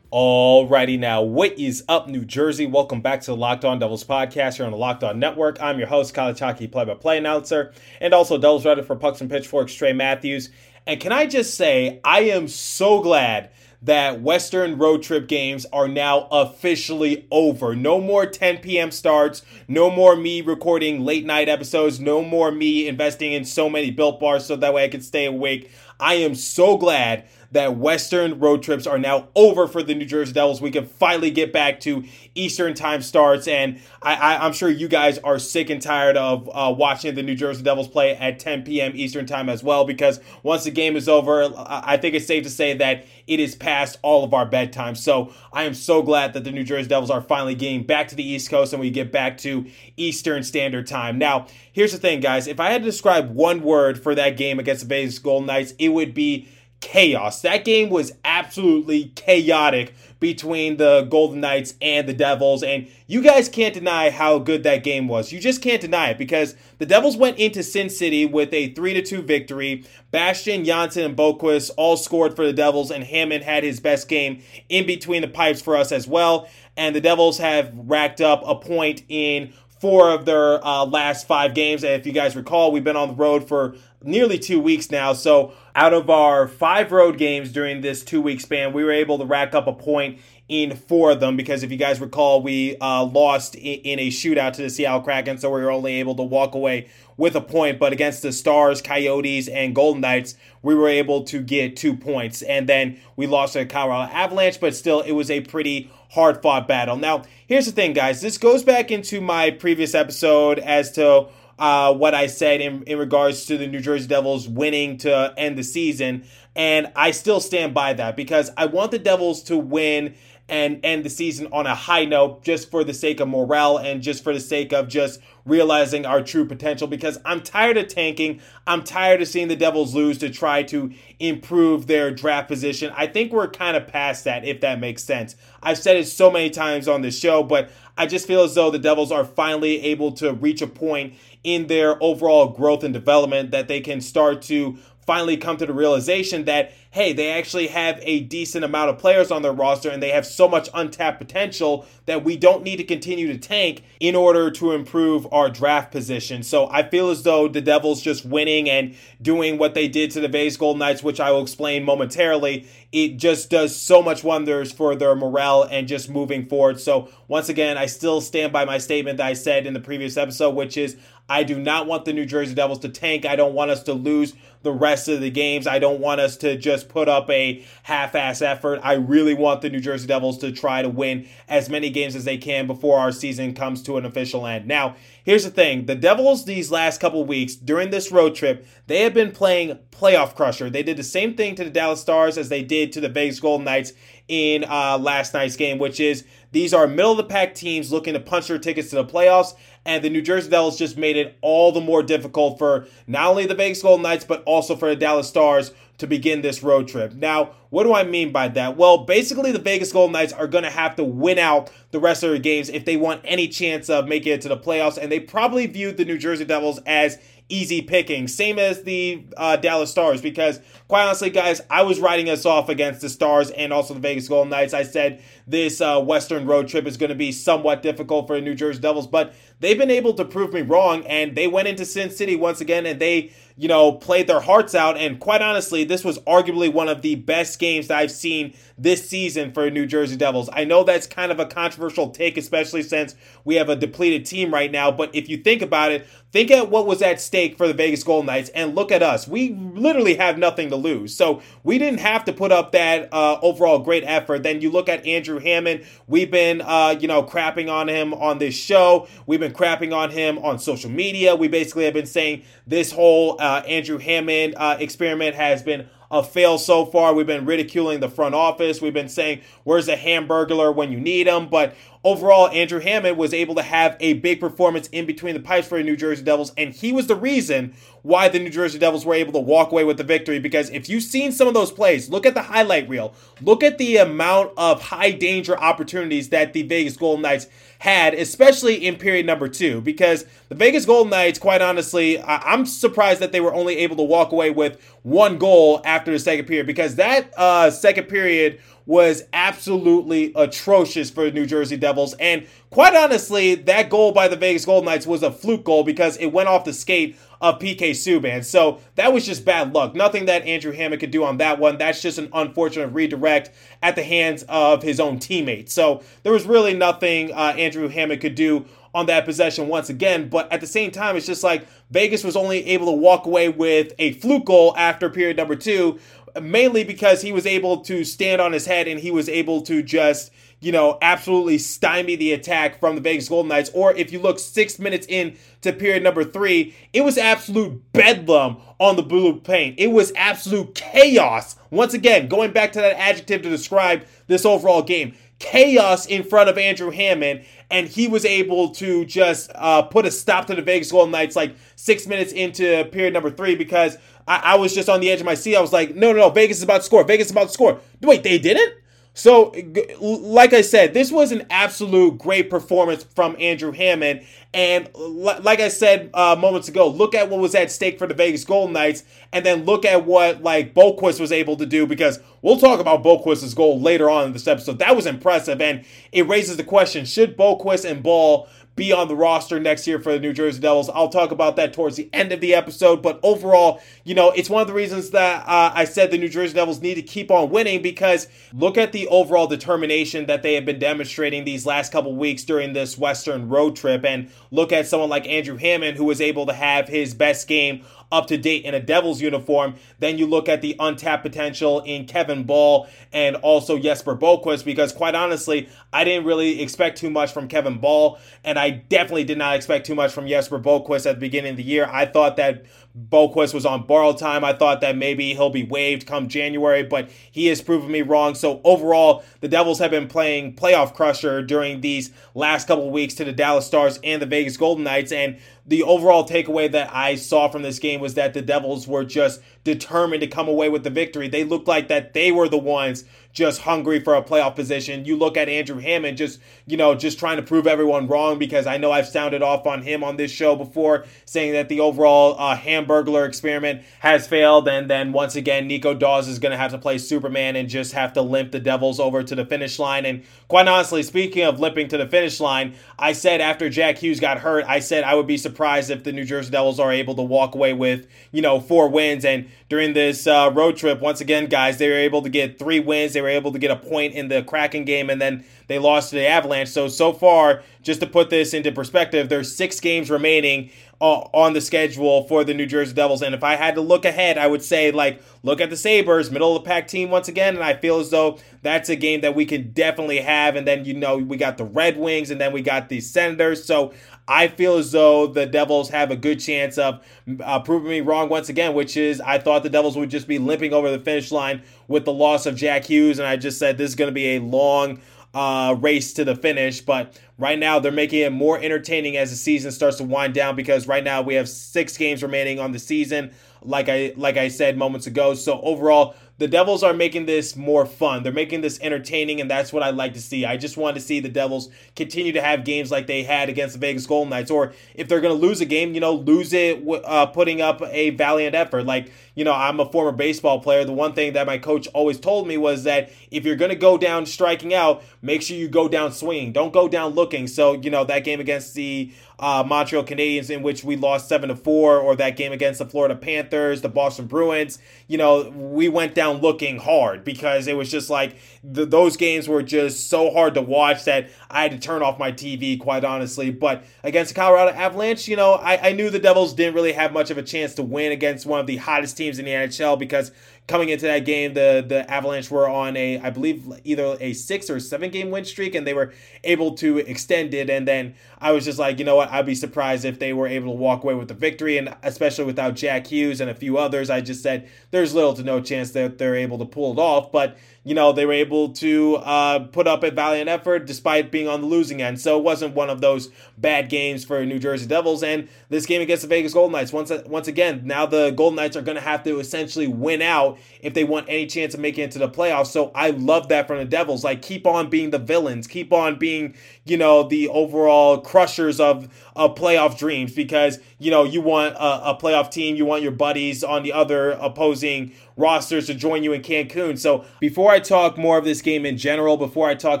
Alrighty 0.10 0.98
now, 0.98 1.20
what 1.20 1.58
is 1.58 1.84
up, 1.86 2.08
New 2.08 2.24
Jersey? 2.24 2.64
Welcome 2.64 3.02
back 3.02 3.20
to 3.20 3.26
the 3.32 3.36
Locked 3.36 3.66
On 3.66 3.78
Devils 3.78 4.04
podcast 4.04 4.56
here 4.56 4.64
on 4.64 4.72
the 4.72 4.78
Locked 4.78 5.04
On 5.04 5.18
Network. 5.18 5.62
I'm 5.62 5.78
your 5.78 5.88
host, 5.88 6.14
College 6.14 6.38
play-by-play 6.38 7.18
announcer, 7.18 7.74
and 8.00 8.14
also 8.14 8.38
Devils 8.38 8.64
writer 8.64 8.82
for 8.82 8.96
Pucks 8.96 9.20
and 9.20 9.28
Pitchforks, 9.30 9.74
Trey 9.74 9.92
Matthews. 9.92 10.48
And 10.86 10.98
can 10.98 11.12
I 11.12 11.26
just 11.26 11.54
say, 11.54 12.00
I 12.02 12.20
am 12.20 12.48
so 12.48 13.02
glad 13.02 13.50
that 13.82 14.22
Western 14.22 14.78
road 14.78 15.02
trip 15.02 15.26
games 15.26 15.66
are 15.72 15.88
now 15.88 16.28
officially 16.30 17.26
over. 17.30 17.74
No 17.74 18.00
more 18.00 18.26
10 18.26 18.58
p.m. 18.58 18.90
starts, 18.90 19.42
no 19.66 19.90
more 19.90 20.14
me 20.14 20.40
recording 20.40 21.04
late 21.04 21.26
night 21.26 21.48
episodes, 21.48 21.98
no 21.98 22.22
more 22.22 22.52
me 22.52 22.86
investing 22.86 23.32
in 23.32 23.44
so 23.44 23.68
many 23.68 23.90
built 23.90 24.20
bars 24.20 24.46
so 24.46 24.56
that 24.56 24.72
way 24.72 24.84
I 24.84 24.88
can 24.88 25.02
stay 25.02 25.26
awake. 25.26 25.70
I 25.98 26.14
am 26.14 26.34
so 26.34 26.76
glad 26.76 27.28
that 27.52 27.76
Western 27.76 28.40
road 28.40 28.62
trips 28.62 28.86
are 28.86 28.98
now 28.98 29.28
over 29.34 29.68
for 29.68 29.82
the 29.82 29.94
New 29.94 30.06
Jersey 30.06 30.32
Devils. 30.32 30.60
We 30.60 30.70
can 30.70 30.86
finally 30.86 31.30
get 31.30 31.52
back 31.52 31.80
to 31.80 32.04
Eastern 32.34 32.74
time 32.74 33.02
starts, 33.02 33.46
and 33.46 33.80
I, 34.02 34.44
am 34.46 34.52
sure 34.52 34.68
you 34.68 34.88
guys 34.88 35.18
are 35.18 35.38
sick 35.38 35.70
and 35.70 35.80
tired 35.80 36.16
of 36.16 36.48
uh, 36.52 36.74
watching 36.76 37.14
the 37.14 37.22
New 37.22 37.34
Jersey 37.34 37.62
Devils 37.62 37.88
play 37.88 38.16
at 38.16 38.38
10 38.38 38.64
p.m. 38.64 38.92
Eastern 38.94 39.26
time 39.26 39.48
as 39.48 39.62
well. 39.62 39.84
Because 39.84 40.18
once 40.42 40.64
the 40.64 40.70
game 40.70 40.96
is 40.96 41.08
over, 41.08 41.52
I 41.56 41.96
think 41.98 42.14
it's 42.14 42.26
safe 42.26 42.42
to 42.44 42.50
say 42.50 42.74
that 42.74 43.04
it 43.26 43.38
is 43.38 43.54
past 43.54 43.98
all 44.02 44.24
of 44.24 44.34
our 44.34 44.46
bedtime. 44.46 44.94
So 44.94 45.32
I 45.52 45.64
am 45.64 45.74
so 45.74 46.02
glad 46.02 46.32
that 46.32 46.44
the 46.44 46.50
New 46.50 46.64
Jersey 46.64 46.88
Devils 46.88 47.10
are 47.10 47.20
finally 47.20 47.54
getting 47.54 47.84
back 47.84 48.08
to 48.08 48.14
the 48.14 48.26
East 48.26 48.50
Coast 48.50 48.72
and 48.72 48.80
we 48.80 48.90
get 48.90 49.12
back 49.12 49.38
to 49.38 49.66
Eastern 49.96 50.42
Standard 50.42 50.86
Time. 50.86 51.18
Now, 51.18 51.46
here's 51.72 51.92
the 51.92 51.98
thing, 51.98 52.20
guys. 52.20 52.46
If 52.46 52.60
I 52.60 52.70
had 52.70 52.82
to 52.82 52.90
describe 52.90 53.34
one 53.34 53.62
word 53.62 54.02
for 54.02 54.14
that 54.14 54.36
game 54.36 54.58
against 54.58 54.82
the 54.82 54.88
Vegas 54.88 55.18
Golden 55.18 55.46
Knights, 55.46 55.74
it 55.78 55.90
would 55.90 56.14
be 56.14 56.48
chaos. 56.82 57.40
That 57.40 57.64
game 57.64 57.88
was 57.88 58.12
absolutely 58.24 59.12
chaotic 59.14 59.94
between 60.20 60.76
the 60.76 61.02
Golden 61.10 61.40
Knights 61.40 61.74
and 61.80 62.06
the 62.06 62.12
Devils. 62.12 62.62
And 62.62 62.86
you 63.06 63.22
guys 63.22 63.48
can't 63.48 63.72
deny 63.72 64.10
how 64.10 64.38
good 64.38 64.62
that 64.64 64.84
game 64.84 65.08
was. 65.08 65.32
You 65.32 65.40
just 65.40 65.62
can't 65.62 65.80
deny 65.80 66.10
it 66.10 66.18
because 66.18 66.54
the 66.78 66.86
Devils 66.86 67.16
went 67.16 67.38
into 67.38 67.62
Sin 67.62 67.88
City 67.88 68.26
with 68.26 68.52
a 68.52 68.72
3 68.74 68.94
to 68.94 69.02
2 69.02 69.22
victory. 69.22 69.84
Bastian, 70.10 70.64
Johnsson, 70.64 71.04
and 71.04 71.16
Boqvist 71.16 71.70
all 71.76 71.96
scored 71.96 72.36
for 72.36 72.44
the 72.44 72.52
Devils, 72.52 72.90
and 72.90 73.02
Hammond 73.02 73.44
had 73.44 73.64
his 73.64 73.80
best 73.80 74.08
game 74.08 74.42
in 74.68 74.86
between 74.86 75.22
the 75.22 75.28
pipes 75.28 75.62
for 75.62 75.76
us 75.76 75.90
as 75.90 76.06
well. 76.06 76.48
And 76.76 76.94
the 76.94 77.00
Devils 77.00 77.38
have 77.38 77.72
racked 77.74 78.20
up 78.20 78.42
a 78.44 78.54
point 78.54 79.02
in 79.08 79.52
four 79.82 80.10
of 80.10 80.24
their 80.26 80.64
uh, 80.64 80.86
last 80.86 81.26
five 81.26 81.54
games. 81.54 81.82
And 81.82 81.94
if 81.94 82.06
you 82.06 82.12
guys 82.12 82.36
recall, 82.36 82.70
we've 82.70 82.84
been 82.84 82.94
on 82.94 83.08
the 83.08 83.14
road 83.14 83.48
for 83.48 83.74
nearly 84.00 84.38
two 84.38 84.60
weeks 84.60 84.92
now. 84.92 85.12
So 85.12 85.54
out 85.74 85.92
of 85.92 86.08
our 86.08 86.46
five 86.46 86.92
road 86.92 87.18
games 87.18 87.50
during 87.50 87.80
this 87.80 88.04
two 88.04 88.22
week 88.22 88.40
span, 88.40 88.72
we 88.72 88.84
were 88.84 88.92
able 88.92 89.18
to 89.18 89.24
rack 89.24 89.56
up 89.56 89.66
a 89.66 89.72
point 89.72 90.20
in 90.48 90.76
four 90.76 91.10
of 91.10 91.18
them 91.18 91.36
because 91.36 91.64
if 91.64 91.72
you 91.72 91.76
guys 91.76 92.00
recall, 92.00 92.42
we 92.42 92.76
uh, 92.76 93.02
lost 93.02 93.56
in, 93.56 93.80
in, 93.80 93.98
a 93.98 94.08
shootout 94.08 94.52
to 94.52 94.62
the 94.62 94.70
Seattle 94.70 95.00
Kraken, 95.00 95.38
so 95.38 95.50
we 95.50 95.60
were 95.60 95.72
only 95.72 95.94
able 95.94 96.14
to 96.14 96.22
walk 96.22 96.54
away 96.54 96.88
with 97.16 97.34
a 97.34 97.40
point. 97.40 97.80
But 97.80 97.92
against 97.92 98.22
the 98.22 98.30
Stars, 98.30 98.80
Coyotes, 98.80 99.48
and 99.48 99.74
Golden 99.74 100.02
Knights, 100.02 100.36
we 100.62 100.76
were 100.76 100.88
able 100.88 101.24
to 101.24 101.40
get 101.40 101.74
two 101.74 101.96
points. 101.96 102.42
And 102.42 102.68
then 102.68 103.00
we 103.16 103.26
lost 103.26 103.54
to 103.54 103.60
the 103.60 103.66
Colorado 103.66 104.12
Avalanche, 104.12 104.60
but 104.60 104.76
still, 104.76 105.00
it 105.00 105.12
was 105.12 105.28
a 105.28 105.40
pretty 105.40 105.90
hard 106.12 106.42
fought 106.42 106.68
battle. 106.68 106.96
Now, 106.96 107.22
here's 107.46 107.64
the 107.64 107.72
thing, 107.72 107.94
guys. 107.94 108.20
This 108.20 108.36
goes 108.36 108.62
back 108.62 108.90
into 108.90 109.20
my 109.20 109.50
previous 109.50 109.94
episode 109.94 110.58
as 110.58 110.92
to 110.92 111.28
uh, 111.58 111.94
what 111.94 112.14
I 112.14 112.26
said 112.26 112.60
in, 112.60 112.82
in 112.84 112.98
regards 112.98 113.46
to 113.46 113.56
the 113.56 113.66
New 113.66 113.80
Jersey 113.80 114.08
Devils 114.08 114.46
winning 114.46 114.98
to 114.98 115.32
end 115.38 115.56
the 115.56 115.62
season. 115.64 116.24
And 116.54 116.92
I 116.94 117.12
still 117.12 117.40
stand 117.40 117.72
by 117.72 117.94
that 117.94 118.14
because 118.14 118.50
I 118.58 118.66
want 118.66 118.90
the 118.90 118.98
Devils 118.98 119.42
to 119.44 119.56
win 119.56 120.14
and 120.52 120.84
end 120.84 121.02
the 121.02 121.08
season 121.08 121.48
on 121.50 121.66
a 121.66 121.74
high 121.74 122.04
note 122.04 122.44
just 122.44 122.70
for 122.70 122.84
the 122.84 122.92
sake 122.92 123.20
of 123.20 123.28
morale 123.28 123.78
and 123.78 124.02
just 124.02 124.22
for 124.22 124.34
the 124.34 124.38
sake 124.38 124.70
of 124.70 124.86
just 124.86 125.18
realizing 125.46 126.04
our 126.04 126.22
true 126.22 126.44
potential 126.44 126.86
because 126.86 127.18
I'm 127.24 127.40
tired 127.40 127.78
of 127.78 127.88
tanking. 127.88 128.38
I'm 128.66 128.84
tired 128.84 129.22
of 129.22 129.28
seeing 129.28 129.48
the 129.48 129.56
Devils 129.56 129.94
lose 129.94 130.18
to 130.18 130.28
try 130.28 130.62
to 130.64 130.92
improve 131.18 131.86
their 131.86 132.10
draft 132.10 132.48
position. 132.48 132.92
I 132.94 133.06
think 133.06 133.32
we're 133.32 133.48
kind 133.48 133.78
of 133.78 133.88
past 133.88 134.24
that, 134.24 134.44
if 134.44 134.60
that 134.60 134.78
makes 134.78 135.02
sense. 135.02 135.36
I've 135.62 135.78
said 135.78 135.96
it 135.96 136.04
so 136.04 136.30
many 136.30 136.50
times 136.50 136.86
on 136.86 137.00
this 137.00 137.18
show, 137.18 137.42
but 137.42 137.70
I 137.96 138.04
just 138.04 138.26
feel 138.26 138.42
as 138.42 138.54
though 138.54 138.70
the 138.70 138.78
Devils 138.78 139.10
are 139.10 139.24
finally 139.24 139.82
able 139.84 140.12
to 140.12 140.34
reach 140.34 140.60
a 140.60 140.66
point 140.66 141.14
in 141.42 141.66
their 141.66 142.02
overall 142.02 142.48
growth 142.48 142.84
and 142.84 142.92
development 142.92 143.52
that 143.52 143.68
they 143.68 143.80
can 143.80 144.02
start 144.02 144.42
to 144.42 144.78
finally 145.06 145.36
come 145.36 145.56
to 145.56 145.66
the 145.66 145.72
realization 145.72 146.44
that 146.44 146.72
hey, 146.92 147.14
they 147.14 147.30
actually 147.30 147.68
have 147.68 147.98
a 148.02 148.20
decent 148.20 148.62
amount 148.62 148.90
of 148.90 148.98
players 148.98 149.30
on 149.30 149.40
their 149.40 149.52
roster 149.52 149.88
and 149.88 150.02
they 150.02 150.10
have 150.10 150.26
so 150.26 150.46
much 150.46 150.68
untapped 150.74 151.18
potential 151.18 151.86
that 152.04 152.22
we 152.22 152.36
don't 152.36 152.62
need 152.62 152.76
to 152.76 152.84
continue 152.84 153.26
to 153.32 153.38
tank 153.38 153.82
in 153.98 154.14
order 154.14 154.50
to 154.50 154.72
improve 154.72 155.26
our 155.32 155.48
draft 155.48 155.90
position. 155.90 156.42
So 156.42 156.68
I 156.70 156.86
feel 156.86 157.08
as 157.08 157.22
though 157.22 157.48
the 157.48 157.62
Devils 157.62 158.02
just 158.02 158.26
winning 158.26 158.68
and 158.68 158.94
doing 159.22 159.56
what 159.56 159.72
they 159.72 159.88
did 159.88 160.10
to 160.10 160.20
the 160.20 160.28
Vegas 160.28 160.58
Golden 160.58 160.80
Knights, 160.80 161.02
which 161.02 161.18
I 161.18 161.30
will 161.30 161.40
explain 161.40 161.82
momentarily, 161.82 162.68
it 162.92 163.16
just 163.16 163.48
does 163.48 163.74
so 163.74 164.02
much 164.02 164.22
wonders 164.22 164.70
for 164.70 164.94
their 164.94 165.14
morale 165.14 165.62
and 165.62 165.88
just 165.88 166.10
moving 166.10 166.46
forward. 166.46 166.78
So 166.78 167.08
once 167.26 167.48
again, 167.48 167.78
I 167.78 167.86
still 167.86 168.20
stand 168.20 168.52
by 168.52 168.66
my 168.66 168.76
statement 168.76 169.16
that 169.16 169.26
I 169.26 169.32
said 169.32 169.66
in 169.66 169.72
the 169.72 169.80
previous 169.80 170.18
episode, 170.18 170.54
which 170.54 170.76
is 170.76 170.98
I 171.28 171.44
do 171.44 171.58
not 171.58 171.86
want 171.86 172.04
the 172.04 172.12
New 172.12 172.26
Jersey 172.26 172.54
Devils 172.54 172.80
to 172.80 172.88
tank. 172.88 173.24
I 173.24 173.36
don't 173.36 173.54
want 173.54 173.70
us 173.70 173.82
to 173.84 173.94
lose 173.94 174.34
the 174.62 174.72
rest 174.72 175.08
of 175.08 175.20
the 175.20 175.30
games. 175.30 175.66
I 175.66 175.78
don't 175.78 176.00
want 176.00 176.20
us 176.20 176.36
to 176.38 176.56
just 176.56 176.88
put 176.88 177.08
up 177.08 177.28
a 177.30 177.64
half 177.84 178.14
ass 178.14 178.42
effort. 178.42 178.80
I 178.82 178.94
really 178.94 179.34
want 179.34 179.62
the 179.62 179.70
New 179.70 179.80
Jersey 179.80 180.06
Devils 180.06 180.38
to 180.38 180.52
try 180.52 180.82
to 180.82 180.88
win 180.88 181.26
as 181.48 181.68
many 181.68 181.90
games 181.90 182.14
as 182.14 182.24
they 182.24 182.38
can 182.38 182.66
before 182.66 182.98
our 182.98 183.12
season 183.12 183.54
comes 183.54 183.82
to 183.84 183.96
an 183.96 184.04
official 184.04 184.46
end. 184.46 184.66
Now, 184.66 184.96
here's 185.24 185.44
the 185.44 185.50
thing 185.50 185.86
the 185.86 185.94
Devils, 185.94 186.44
these 186.44 186.70
last 186.70 187.00
couple 187.00 187.24
weeks 187.24 187.54
during 187.54 187.90
this 187.90 188.12
road 188.12 188.34
trip, 188.34 188.66
they 188.86 189.02
have 189.02 189.14
been 189.14 189.32
playing 189.32 189.78
playoff 189.90 190.34
crusher. 190.34 190.70
They 190.70 190.82
did 190.82 190.96
the 190.96 191.02
same 191.02 191.34
thing 191.34 191.54
to 191.56 191.64
the 191.64 191.70
Dallas 191.70 192.00
Stars 192.00 192.38
as 192.38 192.48
they 192.48 192.62
did 192.62 192.92
to 192.92 193.00
the 193.00 193.08
Vegas 193.08 193.40
Golden 193.40 193.64
Knights 193.64 193.92
in 194.28 194.64
uh, 194.64 194.98
last 194.98 195.34
night's 195.34 195.56
game, 195.56 195.78
which 195.78 195.98
is 195.98 196.24
these 196.52 196.72
are 196.72 196.86
middle 196.86 197.12
of 197.12 197.16
the 197.16 197.24
pack 197.24 197.54
teams 197.54 197.90
looking 197.90 198.14
to 198.14 198.20
punch 198.20 198.48
their 198.48 198.58
tickets 198.58 198.90
to 198.90 198.96
the 198.96 199.04
playoffs 199.04 199.54
and 199.84 200.04
the 200.04 200.10
New 200.10 200.22
Jersey 200.22 200.50
Devils 200.50 200.78
just 200.78 200.96
made 200.96 201.16
it 201.16 201.36
all 201.40 201.72
the 201.72 201.80
more 201.80 202.02
difficult 202.02 202.58
for 202.58 202.86
not 203.06 203.28
only 203.28 203.46
the 203.46 203.54
Vegas 203.54 203.82
Golden 203.82 204.02
Knights, 204.02 204.24
but 204.24 204.42
also 204.44 204.76
for 204.76 204.88
the 204.88 204.96
Dallas 204.96 205.28
Stars 205.28 205.72
to 205.98 206.06
begin 206.06 206.42
this 206.42 206.62
road 206.62 206.88
trip. 206.88 207.14
Now, 207.14 207.52
what 207.70 207.84
do 207.84 207.94
I 207.94 208.04
mean 208.04 208.32
by 208.32 208.48
that? 208.48 208.76
Well, 208.76 208.98
basically, 208.98 209.52
the 209.52 209.58
Vegas 209.58 209.92
Golden 209.92 210.12
Knights 210.12 210.32
are 210.32 210.46
going 210.46 210.64
to 210.64 210.70
have 210.70 210.96
to 210.96 211.04
win 211.04 211.38
out 211.38 211.70
the 211.90 212.00
rest 212.00 212.22
of 212.22 212.30
their 212.30 212.38
games 212.38 212.68
if 212.68 212.84
they 212.84 212.96
want 212.96 213.20
any 213.24 213.48
chance 213.48 213.88
of 213.88 214.08
making 214.08 214.32
it 214.32 214.40
to 214.42 214.48
the 214.48 214.56
playoffs, 214.56 214.98
and 214.98 215.10
they 215.10 215.20
probably 215.20 215.66
viewed 215.66 215.96
the 215.96 216.04
New 216.04 216.18
Jersey 216.18 216.44
Devils 216.44 216.80
as 216.86 217.18
easy 217.52 217.82
picking, 217.82 218.26
same 218.26 218.58
as 218.58 218.82
the 218.82 219.24
uh, 219.36 219.56
Dallas 219.56 219.90
Stars. 219.90 220.22
Because 220.22 220.60
quite 220.88 221.04
honestly, 221.04 221.30
guys, 221.30 221.60
I 221.70 221.82
was 221.82 222.00
writing 222.00 222.30
us 222.30 222.46
off 222.46 222.68
against 222.68 223.02
the 223.02 223.08
Stars 223.08 223.50
and 223.50 223.72
also 223.72 223.94
the 223.94 224.00
Vegas 224.00 224.28
Golden 224.28 224.50
Knights. 224.50 224.74
I 224.74 224.82
said 224.82 225.22
this 225.46 225.80
uh, 225.80 226.00
Western 226.00 226.46
road 226.46 226.68
trip 226.68 226.86
is 226.86 226.96
going 226.96 227.10
to 227.10 227.16
be 227.16 227.30
somewhat 227.30 227.82
difficult 227.82 228.26
for 228.26 228.36
the 228.36 228.42
New 228.42 228.54
Jersey 228.54 228.80
Devils, 228.80 229.06
but 229.06 229.34
they've 229.60 229.78
been 229.78 229.90
able 229.90 230.14
to 230.14 230.24
prove 230.24 230.52
me 230.52 230.62
wrong, 230.62 231.04
and 231.06 231.36
they 231.36 231.46
went 231.46 231.68
into 231.68 231.84
Sin 231.84 232.10
City 232.10 232.36
once 232.36 232.60
again, 232.60 232.86
and 232.86 233.00
they 233.00 233.32
you 233.56 233.68
know, 233.68 233.92
played 233.92 234.26
their 234.26 234.40
hearts 234.40 234.74
out. 234.74 234.96
And 234.96 235.20
quite 235.20 235.42
honestly, 235.42 235.84
this 235.84 236.04
was 236.04 236.18
arguably 236.20 236.72
one 236.72 236.88
of 236.88 237.02
the 237.02 237.16
best 237.16 237.58
games 237.58 237.88
that 237.88 237.98
I've 237.98 238.10
seen 238.10 238.54
this 238.78 239.08
season 239.08 239.52
for 239.52 239.70
New 239.70 239.86
Jersey 239.86 240.16
Devils. 240.16 240.48
I 240.52 240.64
know 240.64 240.84
that's 240.84 241.06
kind 241.06 241.30
of 241.30 241.38
a 241.38 241.46
controversial 241.46 242.10
take, 242.10 242.36
especially 242.36 242.82
since 242.82 243.14
we 243.44 243.56
have 243.56 243.68
a 243.68 243.76
depleted 243.76 244.26
team 244.26 244.52
right 244.52 244.70
now. 244.70 244.90
But 244.90 245.14
if 245.14 245.28
you 245.28 245.36
think 245.36 245.62
about 245.62 245.92
it, 245.92 246.06
think 246.32 246.50
at 246.50 246.70
what 246.70 246.86
was 246.86 247.02
at 247.02 247.20
stake 247.20 247.56
for 247.58 247.68
the 247.68 247.74
Vegas 247.74 248.02
Golden 248.02 248.26
Knights 248.26 248.48
and 248.50 248.74
look 248.74 248.90
at 248.90 249.02
us. 249.02 249.28
We 249.28 249.50
literally 249.52 250.14
have 250.14 250.38
nothing 250.38 250.70
to 250.70 250.76
lose. 250.76 251.14
So 251.14 251.42
we 251.62 251.78
didn't 251.78 252.00
have 252.00 252.24
to 252.24 252.32
put 252.32 252.50
up 252.50 252.72
that 252.72 253.12
uh, 253.12 253.38
overall 253.42 253.78
great 253.78 254.02
effort. 254.04 254.42
Then 254.42 254.62
you 254.62 254.70
look 254.70 254.88
at 254.88 255.06
Andrew 255.06 255.38
Hammond. 255.38 255.84
We've 256.08 256.30
been, 256.30 256.62
uh, 256.62 256.96
you 256.98 257.06
know, 257.06 257.22
crapping 257.22 257.70
on 257.70 257.88
him 257.88 258.14
on 258.14 258.38
this 258.38 258.56
show. 258.56 259.06
We've 259.26 259.40
been 259.40 259.52
crapping 259.52 259.94
on 259.94 260.10
him 260.10 260.38
on 260.38 260.58
social 260.58 260.90
media. 260.90 261.36
We 261.36 261.48
basically 261.48 261.84
have 261.84 261.94
been 261.94 262.06
saying 262.06 262.44
this 262.66 262.90
whole 262.90 263.36
uh, 263.38 263.62
Andrew 263.66 263.98
Hammond 263.98 264.54
uh, 264.56 264.78
experiment 264.80 265.36
has 265.36 265.62
been 265.62 265.88
a 266.12 266.22
fail 266.22 266.58
so 266.58 266.84
far. 266.84 267.14
We've 267.14 267.26
been 267.26 267.46
ridiculing 267.46 268.00
the 268.00 268.08
front 268.08 268.34
office. 268.34 268.82
We've 268.82 268.92
been 268.92 269.08
saying, 269.08 269.40
where's 269.64 269.86
the 269.86 269.96
hamburglar 269.96 270.74
when 270.74 270.92
you 270.92 271.00
need 271.00 271.26
him? 271.26 271.48
But 271.48 271.74
overall, 272.04 272.48
Andrew 272.48 272.80
Hammond 272.80 273.16
was 273.16 273.32
able 273.32 273.54
to 273.54 273.62
have 273.62 273.96
a 274.00 274.14
big 274.14 274.40
performance 274.40 274.88
in 274.88 275.06
between 275.06 275.34
the 275.34 275.40
pipes 275.40 275.68
for 275.68 275.78
the 275.78 275.84
New 275.84 275.96
Jersey 275.96 276.22
Devils, 276.22 276.52
and 276.56 276.72
he 276.72 276.92
was 276.92 277.06
the 277.06 277.16
reason 277.16 277.74
why 278.02 278.28
the 278.28 278.38
New 278.38 278.50
Jersey 278.50 278.78
Devils 278.78 279.06
were 279.06 279.14
able 279.14 279.32
to 279.32 279.38
walk 279.38 279.70
away 279.70 279.84
with 279.84 279.96
the 279.96 280.04
victory. 280.04 280.38
Because 280.38 280.70
if 280.70 280.88
you've 280.88 281.04
seen 281.04 281.32
some 281.32 281.46
of 281.48 281.54
those 281.54 281.70
plays, 281.70 282.10
look 282.10 282.26
at 282.26 282.34
the 282.34 282.42
highlight 282.42 282.88
reel, 282.88 283.14
look 283.40 283.62
at 283.62 283.78
the 283.78 283.96
amount 283.96 284.52
of 284.56 284.82
high 284.82 285.12
danger 285.12 285.58
opportunities 285.58 286.30
that 286.30 286.52
the 286.52 286.62
Vegas 286.62 286.96
Golden 286.96 287.22
Knights 287.22 287.46
had, 287.82 288.14
especially 288.14 288.76
in 288.86 288.94
period 288.94 289.26
number 289.26 289.48
two. 289.48 289.80
Because 289.80 290.24
the 290.48 290.54
Vegas 290.54 290.86
Golden 290.86 291.10
Knights, 291.10 291.40
quite 291.40 291.60
honestly, 291.60 292.22
I'm 292.22 292.64
surprised 292.64 293.18
that 293.18 293.32
they 293.32 293.40
were 293.40 293.52
only 293.52 293.78
able 293.78 293.96
to 293.96 294.04
walk 294.04 294.30
away 294.30 294.50
with 294.50 294.80
one 295.02 295.36
goal 295.36 295.80
after 295.84 296.12
the 296.12 296.20
second 296.20 296.44
period. 296.44 296.64
Because 296.68 296.94
that 296.94 297.36
uh, 297.36 297.72
second 297.72 298.04
period 298.04 298.60
was 298.86 299.24
absolutely 299.32 300.30
atrocious 300.36 301.10
for 301.10 301.24
the 301.24 301.32
New 301.32 301.44
Jersey 301.44 301.76
Devils. 301.76 302.14
And 302.20 302.46
quite 302.70 302.94
honestly, 302.94 303.56
that 303.56 303.90
goal 303.90 304.12
by 304.12 304.28
the 304.28 304.36
Vegas 304.36 304.64
Golden 304.64 304.86
Knights 304.86 305.06
was 305.06 305.24
a 305.24 305.32
fluke 305.32 305.64
goal 305.64 305.82
because 305.82 306.16
it 306.18 306.26
went 306.26 306.48
off 306.48 306.64
the 306.64 306.72
skate 306.72 307.16
of 307.42 307.58
PK 307.58 307.90
Subban. 307.90 308.44
So 308.44 308.80
that 308.94 309.12
was 309.12 309.26
just 309.26 309.44
bad 309.44 309.74
luck. 309.74 309.94
Nothing 309.94 310.26
that 310.26 310.46
Andrew 310.46 310.72
Hammond 310.72 311.00
could 311.00 311.10
do 311.10 311.24
on 311.24 311.38
that 311.38 311.58
one. 311.58 311.76
That's 311.76 312.00
just 312.00 312.16
an 312.16 312.30
unfortunate 312.32 312.88
redirect 312.88 313.50
at 313.82 313.96
the 313.96 314.04
hands 314.04 314.44
of 314.48 314.82
his 314.82 315.00
own 315.00 315.18
teammates. 315.18 315.72
So 315.72 316.02
there 316.22 316.32
was 316.32 316.46
really 316.46 316.72
nothing 316.72 317.32
uh, 317.32 317.54
Andrew 317.58 317.88
Hammond 317.88 318.20
could 318.20 318.36
do 318.36 318.64
on 318.94 319.06
that 319.06 319.24
possession 319.24 319.68
once 319.68 319.90
again. 319.90 320.28
But 320.28 320.52
at 320.52 320.60
the 320.60 320.66
same 320.66 320.90
time, 320.92 321.16
it's 321.16 321.26
just 321.26 321.42
like 321.42 321.66
Vegas 321.90 322.22
was 322.22 322.36
only 322.36 322.64
able 322.66 322.86
to 322.86 322.92
walk 322.92 323.26
away 323.26 323.48
with 323.48 323.92
a 323.98 324.12
fluke 324.14 324.46
goal 324.46 324.74
after 324.76 325.10
period 325.10 325.36
number 325.36 325.56
two 325.56 325.98
mainly 326.40 326.84
because 326.84 327.20
he 327.20 327.32
was 327.32 327.46
able 327.46 327.78
to 327.82 328.04
stand 328.04 328.40
on 328.40 328.52
his 328.52 328.66
head 328.66 328.88
and 328.88 329.00
he 329.00 329.10
was 329.10 329.28
able 329.28 329.60
to 329.62 329.82
just, 329.82 330.32
you 330.62 330.72
know, 330.72 330.96
absolutely 331.02 331.58
stymie 331.58 332.16
the 332.16 332.32
attack 332.32 332.78
from 332.78 332.94
the 332.94 333.00
Vegas 333.00 333.28
Golden 333.28 333.48
Knights. 333.48 333.70
Or 333.74 333.92
if 333.94 334.12
you 334.12 334.20
look 334.20 334.38
six 334.38 334.78
minutes 334.78 335.06
in 335.08 335.36
to 335.62 335.72
period 335.72 336.02
number 336.02 336.24
three, 336.24 336.74
it 336.92 337.02
was 337.02 337.18
absolute 337.18 337.82
bedlam 337.92 338.58
on 338.78 338.96
the 338.96 339.02
blue 339.02 339.40
paint. 339.40 339.74
It 339.78 339.88
was 339.88 340.12
absolute 340.16 340.74
chaos. 340.74 341.56
Once 341.70 341.94
again, 341.94 342.28
going 342.28 342.52
back 342.52 342.72
to 342.72 342.80
that 342.80 342.98
adjective 342.98 343.42
to 343.42 343.50
describe 343.50 344.06
this 344.28 344.46
overall 344.46 344.82
game 344.82 345.14
chaos 345.42 346.06
in 346.06 346.22
front 346.22 346.48
of 346.48 346.56
Andrew 346.56 346.90
Hammond, 346.90 347.44
and 347.68 347.88
he 347.88 348.06
was 348.06 348.24
able 348.24 348.70
to 348.70 349.04
just 349.04 349.50
uh, 349.56 349.82
put 349.82 350.06
a 350.06 350.10
stop 350.10 350.46
to 350.46 350.54
the 350.54 350.62
Vegas 350.62 350.92
Golden 350.92 351.10
Knights 351.10 351.34
like 351.34 351.56
six 351.74 352.06
minutes 352.06 352.32
into 352.32 352.84
period 352.86 353.12
number 353.12 353.30
three 353.30 353.56
because 353.56 353.98
I, 354.28 354.36
I 354.44 354.54
was 354.54 354.72
just 354.72 354.88
on 354.88 355.00
the 355.00 355.10
edge 355.10 355.18
of 355.18 355.26
my 355.26 355.34
seat. 355.34 355.56
I 355.56 355.60
was 355.60 355.72
like, 355.72 355.96
no, 355.96 356.12
no, 356.12 356.20
no, 356.20 356.30
Vegas 356.30 356.58
is 356.58 356.62
about 356.62 356.78
to 356.78 356.84
score. 356.84 357.02
Vegas 357.02 357.26
is 357.26 357.32
about 357.32 357.48
to 357.48 357.52
score. 357.52 357.80
Wait, 358.00 358.22
they 358.22 358.38
didn't? 358.38 358.74
So, 359.14 359.54
like 360.00 360.54
I 360.54 360.62
said, 360.62 360.94
this 360.94 361.12
was 361.12 361.32
an 361.32 361.46
absolute 361.50 362.16
great 362.16 362.48
performance 362.48 363.04
from 363.14 363.36
Andrew 363.38 363.70
Hammond. 363.70 364.24
And 364.54 364.88
like 364.94 365.60
I 365.60 365.68
said 365.68 366.10
uh, 366.14 366.34
moments 366.38 366.68
ago, 366.68 366.88
look 366.88 367.14
at 367.14 367.28
what 367.28 367.40
was 367.40 367.54
at 367.54 367.70
stake 367.70 367.98
for 367.98 368.06
the 368.06 368.14
Vegas 368.14 368.44
Golden 368.44 368.72
Knights, 368.72 369.04
and 369.32 369.44
then 369.44 369.64
look 369.64 369.84
at 369.84 370.06
what 370.06 370.42
like 370.42 370.74
Boqvist 370.74 371.20
was 371.20 371.30
able 371.30 371.56
to 371.56 371.66
do. 371.66 371.86
Because 371.86 372.20
we'll 372.40 372.58
talk 372.58 372.80
about 372.80 373.02
Boqvist's 373.02 373.54
goal 373.54 373.80
later 373.80 374.08
on 374.08 374.26
in 374.26 374.32
this 374.32 374.46
episode. 374.46 374.78
That 374.78 374.96
was 374.96 375.06
impressive, 375.06 375.60
and 375.60 375.84
it 376.10 376.26
raises 376.26 376.56
the 376.56 376.64
question: 376.64 377.04
Should 377.04 377.36
Boquist 377.36 377.90
and 377.90 378.02
Ball 378.02 378.48
be 378.74 378.92
on 378.92 379.08
the 379.08 379.16
roster 379.16 379.60
next 379.60 379.86
year 379.86 379.98
for 379.98 380.12
the 380.12 380.18
New 380.18 380.32
Jersey 380.32 380.60
Devils. 380.60 380.88
I'll 380.88 381.08
talk 381.08 381.30
about 381.30 381.56
that 381.56 381.72
towards 381.72 381.96
the 381.96 382.08
end 382.12 382.32
of 382.32 382.40
the 382.40 382.54
episode. 382.54 383.02
But 383.02 383.20
overall, 383.22 383.80
you 384.04 384.14
know, 384.14 384.30
it's 384.30 384.48
one 384.48 384.62
of 384.62 384.68
the 384.68 384.74
reasons 384.74 385.10
that 385.10 385.46
uh, 385.46 385.72
I 385.74 385.84
said 385.84 386.10
the 386.10 386.18
New 386.18 386.28
Jersey 386.28 386.54
Devils 386.54 386.80
need 386.80 386.94
to 386.94 387.02
keep 387.02 387.30
on 387.30 387.50
winning 387.50 387.82
because 387.82 388.28
look 388.52 388.78
at 388.78 388.92
the 388.92 389.06
overall 389.08 389.46
determination 389.46 390.26
that 390.26 390.42
they 390.42 390.54
have 390.54 390.64
been 390.64 390.78
demonstrating 390.78 391.44
these 391.44 391.66
last 391.66 391.92
couple 391.92 392.14
weeks 392.14 392.44
during 392.44 392.72
this 392.72 392.96
Western 392.96 393.48
road 393.48 393.76
trip. 393.76 394.04
And 394.04 394.30
look 394.50 394.72
at 394.72 394.86
someone 394.86 395.10
like 395.10 395.28
Andrew 395.28 395.56
Hammond, 395.56 395.98
who 395.98 396.04
was 396.04 396.20
able 396.20 396.46
to 396.46 396.54
have 396.54 396.88
his 396.88 397.12
best 397.14 397.48
game 397.48 397.84
up 398.12 398.26
to 398.28 398.36
date 398.36 398.64
in 398.64 398.74
a 398.74 398.80
Devils 398.80 399.20
uniform. 399.20 399.74
Then 399.98 400.18
you 400.18 400.26
look 400.26 400.48
at 400.48 400.60
the 400.60 400.76
untapped 400.78 401.24
potential 401.24 401.80
in 401.80 402.04
Kevin 402.04 402.44
Ball 402.44 402.86
and 403.12 403.36
also 403.36 403.78
Jesper 403.78 404.14
Boqvist 404.14 404.64
because 404.64 404.92
quite 404.92 405.14
honestly, 405.14 405.68
I 405.92 406.04
didn't 406.04 406.26
really 406.26 406.60
expect 406.60 406.98
too 406.98 407.10
much 407.10 407.32
from 407.32 407.48
Kevin 407.48 407.78
Ball, 407.78 408.18
and 408.44 408.58
I 408.58 408.70
definitely 408.70 409.24
did 409.24 409.38
not 409.38 409.56
expect 409.56 409.86
too 409.86 409.94
much 409.94 410.12
from 410.12 410.28
Jesper 410.28 410.60
Boqvist 410.60 411.06
at 411.06 411.16
the 411.16 411.20
beginning 411.20 411.52
of 411.52 411.56
the 411.56 411.62
year. 411.64 411.88
I 411.90 412.06
thought 412.06 412.36
that 412.36 412.64
Boqvist 412.96 413.54
was 413.54 413.64
on 413.64 413.86
borrowed 413.86 414.18
time. 414.18 414.44
I 414.44 414.52
thought 414.52 414.82
that 414.82 414.96
maybe 414.96 415.32
he'll 415.32 415.48
be 415.48 415.62
waived 415.62 416.06
come 416.06 416.28
January, 416.28 416.82
but 416.82 417.08
he 417.30 417.46
has 417.46 417.62
proven 417.62 417.90
me 417.90 418.02
wrong. 418.02 418.34
So 418.34 418.60
overall, 418.64 419.24
the 419.40 419.48
Devils 419.48 419.78
have 419.78 419.90
been 419.90 420.08
playing 420.08 420.56
playoff 420.56 420.94
crusher 420.94 421.42
during 421.42 421.80
these 421.80 422.10
last 422.34 422.68
couple 422.68 422.90
weeks 422.90 423.14
to 423.14 423.24
the 423.24 423.32
Dallas 423.32 423.66
Stars 423.66 423.98
and 424.04 424.20
the 424.20 424.26
Vegas 424.26 424.58
Golden 424.58 424.84
Knights. 424.84 425.10
And 425.10 425.38
the 425.66 425.82
overall 425.82 426.26
takeaway 426.26 426.70
that 426.72 426.92
I 426.92 427.14
saw 427.14 427.48
from 427.48 427.62
this 427.62 427.78
game 427.78 428.00
was 428.00 428.14
that 428.14 428.34
the 428.34 428.42
Devils 428.42 428.88
were 428.88 429.04
just 429.04 429.40
determined 429.64 430.20
to 430.22 430.26
come 430.26 430.48
away 430.48 430.68
with 430.68 430.82
the 430.82 430.90
victory. 430.90 431.28
They 431.28 431.44
looked 431.44 431.68
like 431.68 431.88
that 431.88 432.14
they 432.14 432.32
were 432.32 432.48
the 432.48 432.58
ones 432.58 433.04
just 433.32 433.62
hungry 433.62 434.00
for 434.00 434.14
a 434.14 434.22
playoff 434.22 434.54
position. 434.54 435.04
You 435.04 435.16
look 435.16 435.36
at 435.36 435.48
Andrew 435.48 435.78
Hammond 435.78 436.18
just, 436.18 436.38
you 436.66 436.76
know, 436.76 436.94
just 436.94 437.18
trying 437.18 437.38
to 437.38 437.42
prove 437.42 437.66
everyone 437.66 438.06
wrong 438.06 438.38
because 438.38 438.66
I 438.66 438.76
know 438.76 438.92
I've 438.92 439.08
sounded 439.08 439.42
off 439.42 439.66
on 439.66 439.82
him 439.82 440.04
on 440.04 440.16
this 440.16 440.30
show 440.30 440.54
before 440.54 441.06
saying 441.24 441.52
that 441.52 441.68
the 441.68 441.80
overall 441.80 442.36
uh, 442.38 442.56
Hamburglar 442.56 443.26
experiment 443.26 443.82
has 444.00 444.26
failed. 444.26 444.68
And 444.68 444.90
then 444.90 445.12
once 445.12 445.34
again, 445.34 445.66
Nico 445.66 445.94
Daws 445.94 446.28
is 446.28 446.38
going 446.38 446.52
to 446.52 446.58
have 446.58 446.72
to 446.72 446.78
play 446.78 446.98
Superman 446.98 447.56
and 447.56 447.68
just 447.68 447.92
have 447.92 448.12
to 448.14 448.22
limp 448.22 448.52
the 448.52 448.60
Devils 448.60 449.00
over 449.00 449.22
to 449.22 449.34
the 449.34 449.46
finish 449.46 449.78
line. 449.78 450.04
And 450.04 450.24
quite 450.48 450.68
honestly, 450.68 451.02
speaking 451.02 451.44
of 451.44 451.58
limping 451.58 451.88
to 451.88 451.96
the 451.96 452.06
finish 452.06 452.38
line, 452.38 452.74
I 452.98 453.12
said 453.12 453.40
after 453.40 453.70
Jack 453.70 453.98
Hughes 453.98 454.20
got 454.20 454.38
hurt, 454.38 454.66
I 454.68 454.80
said 454.80 455.04
I 455.04 455.14
would 455.14 455.26
be 455.26 455.38
surprised 455.38 455.90
if 455.90 456.04
the 456.04 456.12
New 456.12 456.24
Jersey 456.24 456.50
Devils 456.50 456.78
are 456.78 456.92
able 456.92 457.14
to 457.14 457.22
walk 457.22 457.54
away 457.54 457.72
with, 457.72 458.06
you 458.30 458.42
know, 458.42 458.60
four 458.60 458.88
wins. 458.88 459.24
And 459.24 459.48
during 459.70 459.94
this 459.94 460.26
uh, 460.26 460.50
road 460.52 460.76
trip, 460.76 461.00
once 461.00 461.22
again, 461.22 461.46
guys, 461.46 461.78
they 461.78 461.88
were 461.88 461.96
able 461.96 462.20
to 462.20 462.28
get 462.28 462.58
three 462.58 462.78
wins. 462.78 463.14
They 463.14 463.21
they 463.22 463.30
were 463.30 463.36
able 463.36 463.52
to 463.52 463.58
get 463.58 463.70
a 463.70 463.76
point 463.76 464.14
in 464.14 464.28
the 464.28 464.42
Kraken 464.42 464.84
game, 464.84 465.08
and 465.08 465.20
then 465.20 465.44
they 465.68 465.78
lost 465.78 466.10
to 466.10 466.16
the 466.16 466.26
Avalanche. 466.26 466.68
So 466.68 466.88
so 466.88 467.12
far, 467.12 467.62
just 467.82 468.00
to 468.00 468.06
put 468.06 468.30
this 468.30 468.52
into 468.52 468.72
perspective, 468.72 469.28
there's 469.28 469.56
six 469.56 469.78
games 469.78 470.10
remaining 470.10 470.70
uh, 471.00 471.20
on 471.32 471.52
the 471.52 471.60
schedule 471.60 472.24
for 472.24 472.44
the 472.44 472.54
New 472.54 472.66
Jersey 472.66 472.94
Devils. 472.94 473.22
And 473.22 473.34
if 473.34 473.44
I 473.44 473.56
had 473.56 473.76
to 473.76 473.80
look 473.80 474.04
ahead, 474.04 474.38
I 474.38 474.46
would 474.46 474.62
say 474.62 474.90
like 474.90 475.22
look 475.42 475.60
at 475.60 475.70
the 475.70 475.76
Sabres, 475.76 476.30
middle 476.30 476.56
of 476.56 476.62
the 476.62 476.68
pack 476.68 476.88
team 476.88 477.10
once 477.10 477.28
again. 477.28 477.54
And 477.54 477.64
I 477.64 477.74
feel 477.74 478.00
as 478.00 478.10
though 478.10 478.38
that's 478.62 478.88
a 478.88 478.96
game 478.96 479.20
that 479.20 479.34
we 479.34 479.44
can 479.44 479.72
definitely 479.72 480.20
have. 480.20 480.56
And 480.56 480.66
then 480.66 480.84
you 480.84 480.94
know 480.94 481.16
we 481.16 481.36
got 481.36 481.58
the 481.58 481.64
Red 481.64 481.96
Wings, 481.96 482.30
and 482.30 482.40
then 482.40 482.52
we 482.52 482.60
got 482.60 482.88
the 482.88 483.00
Senators. 483.00 483.64
So 483.64 483.92
I 484.28 484.48
feel 484.48 484.76
as 484.76 484.92
though 484.92 485.26
the 485.26 485.46
Devils 485.46 485.90
have 485.90 486.10
a 486.10 486.16
good 486.16 486.38
chance 486.38 486.78
of 486.78 487.04
uh, 487.42 487.60
proving 487.60 487.90
me 487.90 488.00
wrong 488.00 488.28
once 488.28 488.48
again, 488.48 488.74
which 488.74 488.96
is 488.96 489.20
I 489.20 489.38
thought 489.38 489.62
the 489.62 489.70
Devils 489.70 489.96
would 489.96 490.10
just 490.10 490.28
be 490.28 490.38
limping 490.38 490.72
over 490.72 490.90
the 490.90 490.98
finish 490.98 491.32
line 491.32 491.62
with 491.88 492.04
the 492.04 492.12
loss 492.12 492.46
of 492.46 492.56
Jack 492.56 492.84
Hughes, 492.84 493.18
and 493.18 493.26
I 493.26 493.36
just 493.36 493.58
said 493.58 493.78
this 493.78 493.90
is 493.90 493.96
going 493.96 494.10
to 494.10 494.14
be 494.14 494.36
a 494.36 494.38
long 494.40 495.00
uh, 495.34 495.76
race 495.80 496.12
to 496.14 496.24
the 496.24 496.36
finish. 496.36 496.80
But 496.80 497.18
right 497.38 497.58
now, 497.58 497.78
they're 497.78 497.90
making 497.90 498.20
it 498.20 498.32
more 498.32 498.58
entertaining 498.58 499.16
as 499.16 499.30
the 499.30 499.36
season 499.36 499.72
starts 499.72 499.96
to 499.96 500.04
wind 500.04 500.34
down 500.34 500.56
because 500.56 500.86
right 500.86 501.02
now 501.02 501.22
we 501.22 501.34
have 501.34 501.48
six 501.48 501.96
games 501.96 502.22
remaining 502.22 502.60
on 502.60 502.72
the 502.72 502.78
season. 502.78 503.32
Like 503.62 503.88
I 503.88 504.12
like 504.16 504.36
I 504.36 504.48
said 504.48 504.76
moments 504.76 505.06
ago. 505.06 505.34
So 505.34 505.60
overall, 505.60 506.14
the 506.38 506.48
Devils 506.48 506.82
are 506.82 506.92
making 506.92 507.26
this 507.26 507.56
more 507.56 507.86
fun. 507.86 508.22
They're 508.22 508.32
making 508.32 508.62
this 508.62 508.80
entertaining, 508.80 509.40
and 509.40 509.50
that's 509.50 509.72
what 509.72 509.82
I 509.82 509.90
like 509.90 510.14
to 510.14 510.20
see. 510.20 510.44
I 510.44 510.56
just 510.56 510.76
want 510.76 510.96
to 510.96 511.00
see 511.00 511.20
the 511.20 511.28
Devils 511.28 511.68
continue 511.94 512.32
to 512.32 512.42
have 512.42 512.64
games 512.64 512.90
like 512.90 513.06
they 513.06 513.22
had 513.22 513.48
against 513.48 513.74
the 513.74 513.78
Vegas 513.78 514.06
Golden 514.06 514.30
Knights, 514.30 514.50
or 514.50 514.72
if 514.94 515.08
they're 515.08 515.20
going 515.20 515.38
to 515.38 515.46
lose 515.46 515.60
a 515.60 515.66
game, 515.66 515.94
you 515.94 516.00
know, 516.00 516.14
lose 516.14 516.52
it 516.52 516.82
uh, 517.04 517.26
putting 517.26 517.60
up 517.60 517.82
a 517.82 518.10
valiant 518.10 518.54
effort. 518.54 518.84
Like 518.84 519.12
you 519.34 519.44
know, 519.44 519.52
I'm 519.52 519.80
a 519.80 519.90
former 519.90 520.12
baseball 520.12 520.60
player. 520.60 520.84
The 520.84 520.92
one 520.92 521.14
thing 521.14 521.32
that 521.34 521.46
my 521.46 521.58
coach 521.58 521.88
always 521.88 522.20
told 522.20 522.46
me 522.46 522.58
was 522.58 522.84
that 522.84 523.10
if 523.30 523.44
you're 523.44 523.56
going 523.56 523.70
to 523.70 523.76
go 523.76 523.96
down 523.96 524.26
striking 524.26 524.74
out, 524.74 525.02
make 525.22 525.42
sure 525.42 525.56
you 525.56 525.68
go 525.68 525.88
down 525.88 526.12
swinging. 526.12 526.52
Don't 526.52 526.72
go 526.72 526.88
down 526.88 527.12
looking. 527.14 527.46
So, 527.46 527.72
you 527.72 527.90
know, 527.90 528.04
that 528.04 528.24
game 528.24 528.40
against 528.40 528.74
the 528.74 529.12
uh, 529.42 529.64
Montreal 529.66 530.04
Canadiens 530.04 530.50
in 530.50 530.62
which 530.62 530.84
we 530.84 530.94
lost 530.94 531.28
seven 531.28 531.48
to 531.48 531.56
four, 531.56 531.98
or 531.98 532.14
that 532.14 532.36
game 532.36 532.52
against 532.52 532.78
the 532.78 532.86
Florida 532.86 533.16
Panthers, 533.16 533.82
the 533.82 533.88
Boston 533.88 534.26
Bruins. 534.26 534.78
You 535.08 535.18
know, 535.18 535.50
we 535.50 535.88
went 535.88 536.14
down 536.14 536.36
looking 536.40 536.78
hard 536.78 537.24
because 537.24 537.66
it 537.66 537.76
was 537.76 537.90
just 537.90 538.08
like 538.08 538.36
the, 538.62 538.86
those 538.86 539.16
games 539.16 539.48
were 539.48 539.64
just 539.64 540.08
so 540.08 540.30
hard 540.30 540.54
to 540.54 540.62
watch 540.62 541.04
that 541.06 541.28
I 541.50 541.62
had 541.62 541.72
to 541.72 541.78
turn 541.78 542.02
off 542.02 542.20
my 542.20 542.30
TV, 542.30 542.78
quite 542.78 543.04
honestly. 543.04 543.50
But 543.50 543.84
against 544.04 544.32
the 544.32 544.40
Colorado 544.40 544.70
Avalanche, 544.76 545.26
you 545.26 545.34
know, 545.34 545.54
I, 545.54 545.88
I 545.88 545.92
knew 545.92 546.08
the 546.08 546.20
Devils 546.20 546.54
didn't 546.54 546.76
really 546.76 546.92
have 546.92 547.12
much 547.12 547.32
of 547.32 547.36
a 547.36 547.42
chance 547.42 547.74
to 547.74 547.82
win 547.82 548.12
against 548.12 548.46
one 548.46 548.60
of 548.60 548.68
the 548.68 548.76
hottest 548.76 549.16
teams 549.16 549.40
in 549.40 549.44
the 549.44 549.50
NHL 549.50 549.98
because 549.98 550.30
coming 550.68 550.88
into 550.88 551.06
that 551.06 551.20
game, 551.20 551.54
the 551.54 551.84
the 551.86 552.08
Avalanche 552.10 552.50
were 552.50 552.68
on 552.68 552.96
a, 552.96 553.18
I 553.18 553.30
believe, 553.30 553.66
either 553.84 554.16
a 554.20 554.32
six 554.32 554.70
or 554.70 554.80
seven 554.80 555.10
game 555.10 555.30
win 555.30 555.44
streak, 555.44 555.74
and 555.74 555.86
they 555.86 555.94
were 555.94 556.12
able 556.44 556.74
to 556.76 556.98
extend 556.98 557.54
it. 557.54 557.68
And 557.68 557.86
then 557.86 558.14
I 558.38 558.52
was 558.52 558.64
just 558.64 558.78
like, 558.78 558.98
you 558.98 559.04
know 559.04 559.16
what? 559.16 559.30
I'd 559.30 559.46
be 559.46 559.54
surprised 559.54 560.04
if 560.04 560.18
they 560.18 560.32
were 560.32 560.46
able 560.46 560.72
to 560.72 560.78
walk 560.78 561.04
away 561.04 561.14
with 561.14 561.28
the 561.28 561.34
victory, 561.34 561.78
and 561.78 561.94
especially 562.02 562.44
without 562.44 562.74
Jack 562.74 563.08
Hughes 563.08 563.40
and 563.40 563.50
a 563.50 563.54
few 563.54 563.78
others, 563.78 564.10
I 564.10 564.20
just 564.20 564.42
said 564.42 564.68
there's 564.90 565.14
little 565.14 565.34
to 565.34 565.42
no 565.42 565.60
chance 565.60 565.90
that 565.92 566.18
they're 566.18 566.36
able 566.36 566.58
to 566.58 566.64
pull 566.64 566.92
it 566.92 566.98
off. 566.98 567.32
But 567.32 567.56
you 567.84 567.94
know, 567.94 568.12
they 568.12 568.26
were 568.26 568.32
able 568.32 568.72
to 568.74 569.16
uh, 569.16 569.58
put 569.58 569.88
up 569.88 570.04
a 570.04 570.10
valiant 570.10 570.48
effort 570.48 570.86
despite 570.86 571.32
being 571.32 571.48
on 571.48 571.62
the 571.62 571.66
losing 571.66 572.00
end. 572.00 572.20
So 572.20 572.38
it 572.38 572.44
wasn't 572.44 572.74
one 572.74 572.88
of 572.88 573.00
those 573.00 573.28
bad 573.58 573.88
games 573.88 574.24
for 574.24 574.44
New 574.44 574.60
Jersey 574.60 574.86
Devils. 574.86 575.22
And 575.22 575.48
this 575.68 575.84
game 575.84 576.00
against 576.00 576.22
the 576.22 576.28
Vegas 576.28 576.54
Golden 576.54 576.72
Knights, 576.72 576.92
once 576.92 577.10
once 577.26 577.48
again, 577.48 577.82
now 577.84 578.06
the 578.06 578.30
Golden 578.30 578.56
Knights 578.56 578.76
are 578.76 578.82
going 578.82 578.94
to 578.94 579.02
have 579.02 579.24
to 579.24 579.40
essentially 579.40 579.88
win 579.88 580.22
out 580.22 580.58
if 580.80 580.94
they 580.94 581.02
want 581.02 581.26
any 581.28 581.46
chance 581.46 581.74
of 581.74 581.80
making 581.80 582.04
it 582.04 582.10
to 582.12 582.18
the 582.20 582.28
playoffs. 582.28 582.68
So 582.68 582.92
I 582.94 583.10
love 583.10 583.48
that 583.48 583.66
from 583.66 583.78
the 583.78 583.84
Devils. 583.84 584.22
Like, 584.22 584.42
keep 584.42 584.66
on 584.66 584.88
being 584.88 585.10
the 585.10 585.18
villains, 585.18 585.66
keep 585.66 585.92
on 585.92 586.18
being, 586.18 586.54
you 586.84 586.96
know, 586.96 587.22
the 587.22 587.48
overall 587.48 588.20
crushers 588.20 588.80
of, 588.80 589.08
of 589.36 589.54
playoff 589.54 589.96
dreams 589.96 590.34
because, 590.34 590.78
you 590.98 591.10
know, 591.10 591.22
you 591.22 591.40
want 591.40 591.74
a, 591.76 592.10
a 592.10 592.18
playoff 592.20 592.50
team, 592.50 592.74
you 592.74 592.84
want 592.84 593.02
your 593.02 593.12
buddies 593.12 593.62
on 593.62 593.82
the 593.82 593.92
other 593.92 594.32
opposing 594.32 595.12
rosters 595.36 595.86
to 595.86 595.94
join 595.94 596.24
you 596.24 596.32
in 596.32 596.42
Cancun. 596.42 596.98
So 596.98 597.24
before 597.40 597.70
I 597.70 597.78
talk 597.78 598.18
more 598.18 598.36
of 598.36 598.44
this 598.44 598.60
game 598.62 598.84
in 598.84 598.96
general, 598.96 599.36
before 599.36 599.68
I 599.68 599.74
talk 599.74 600.00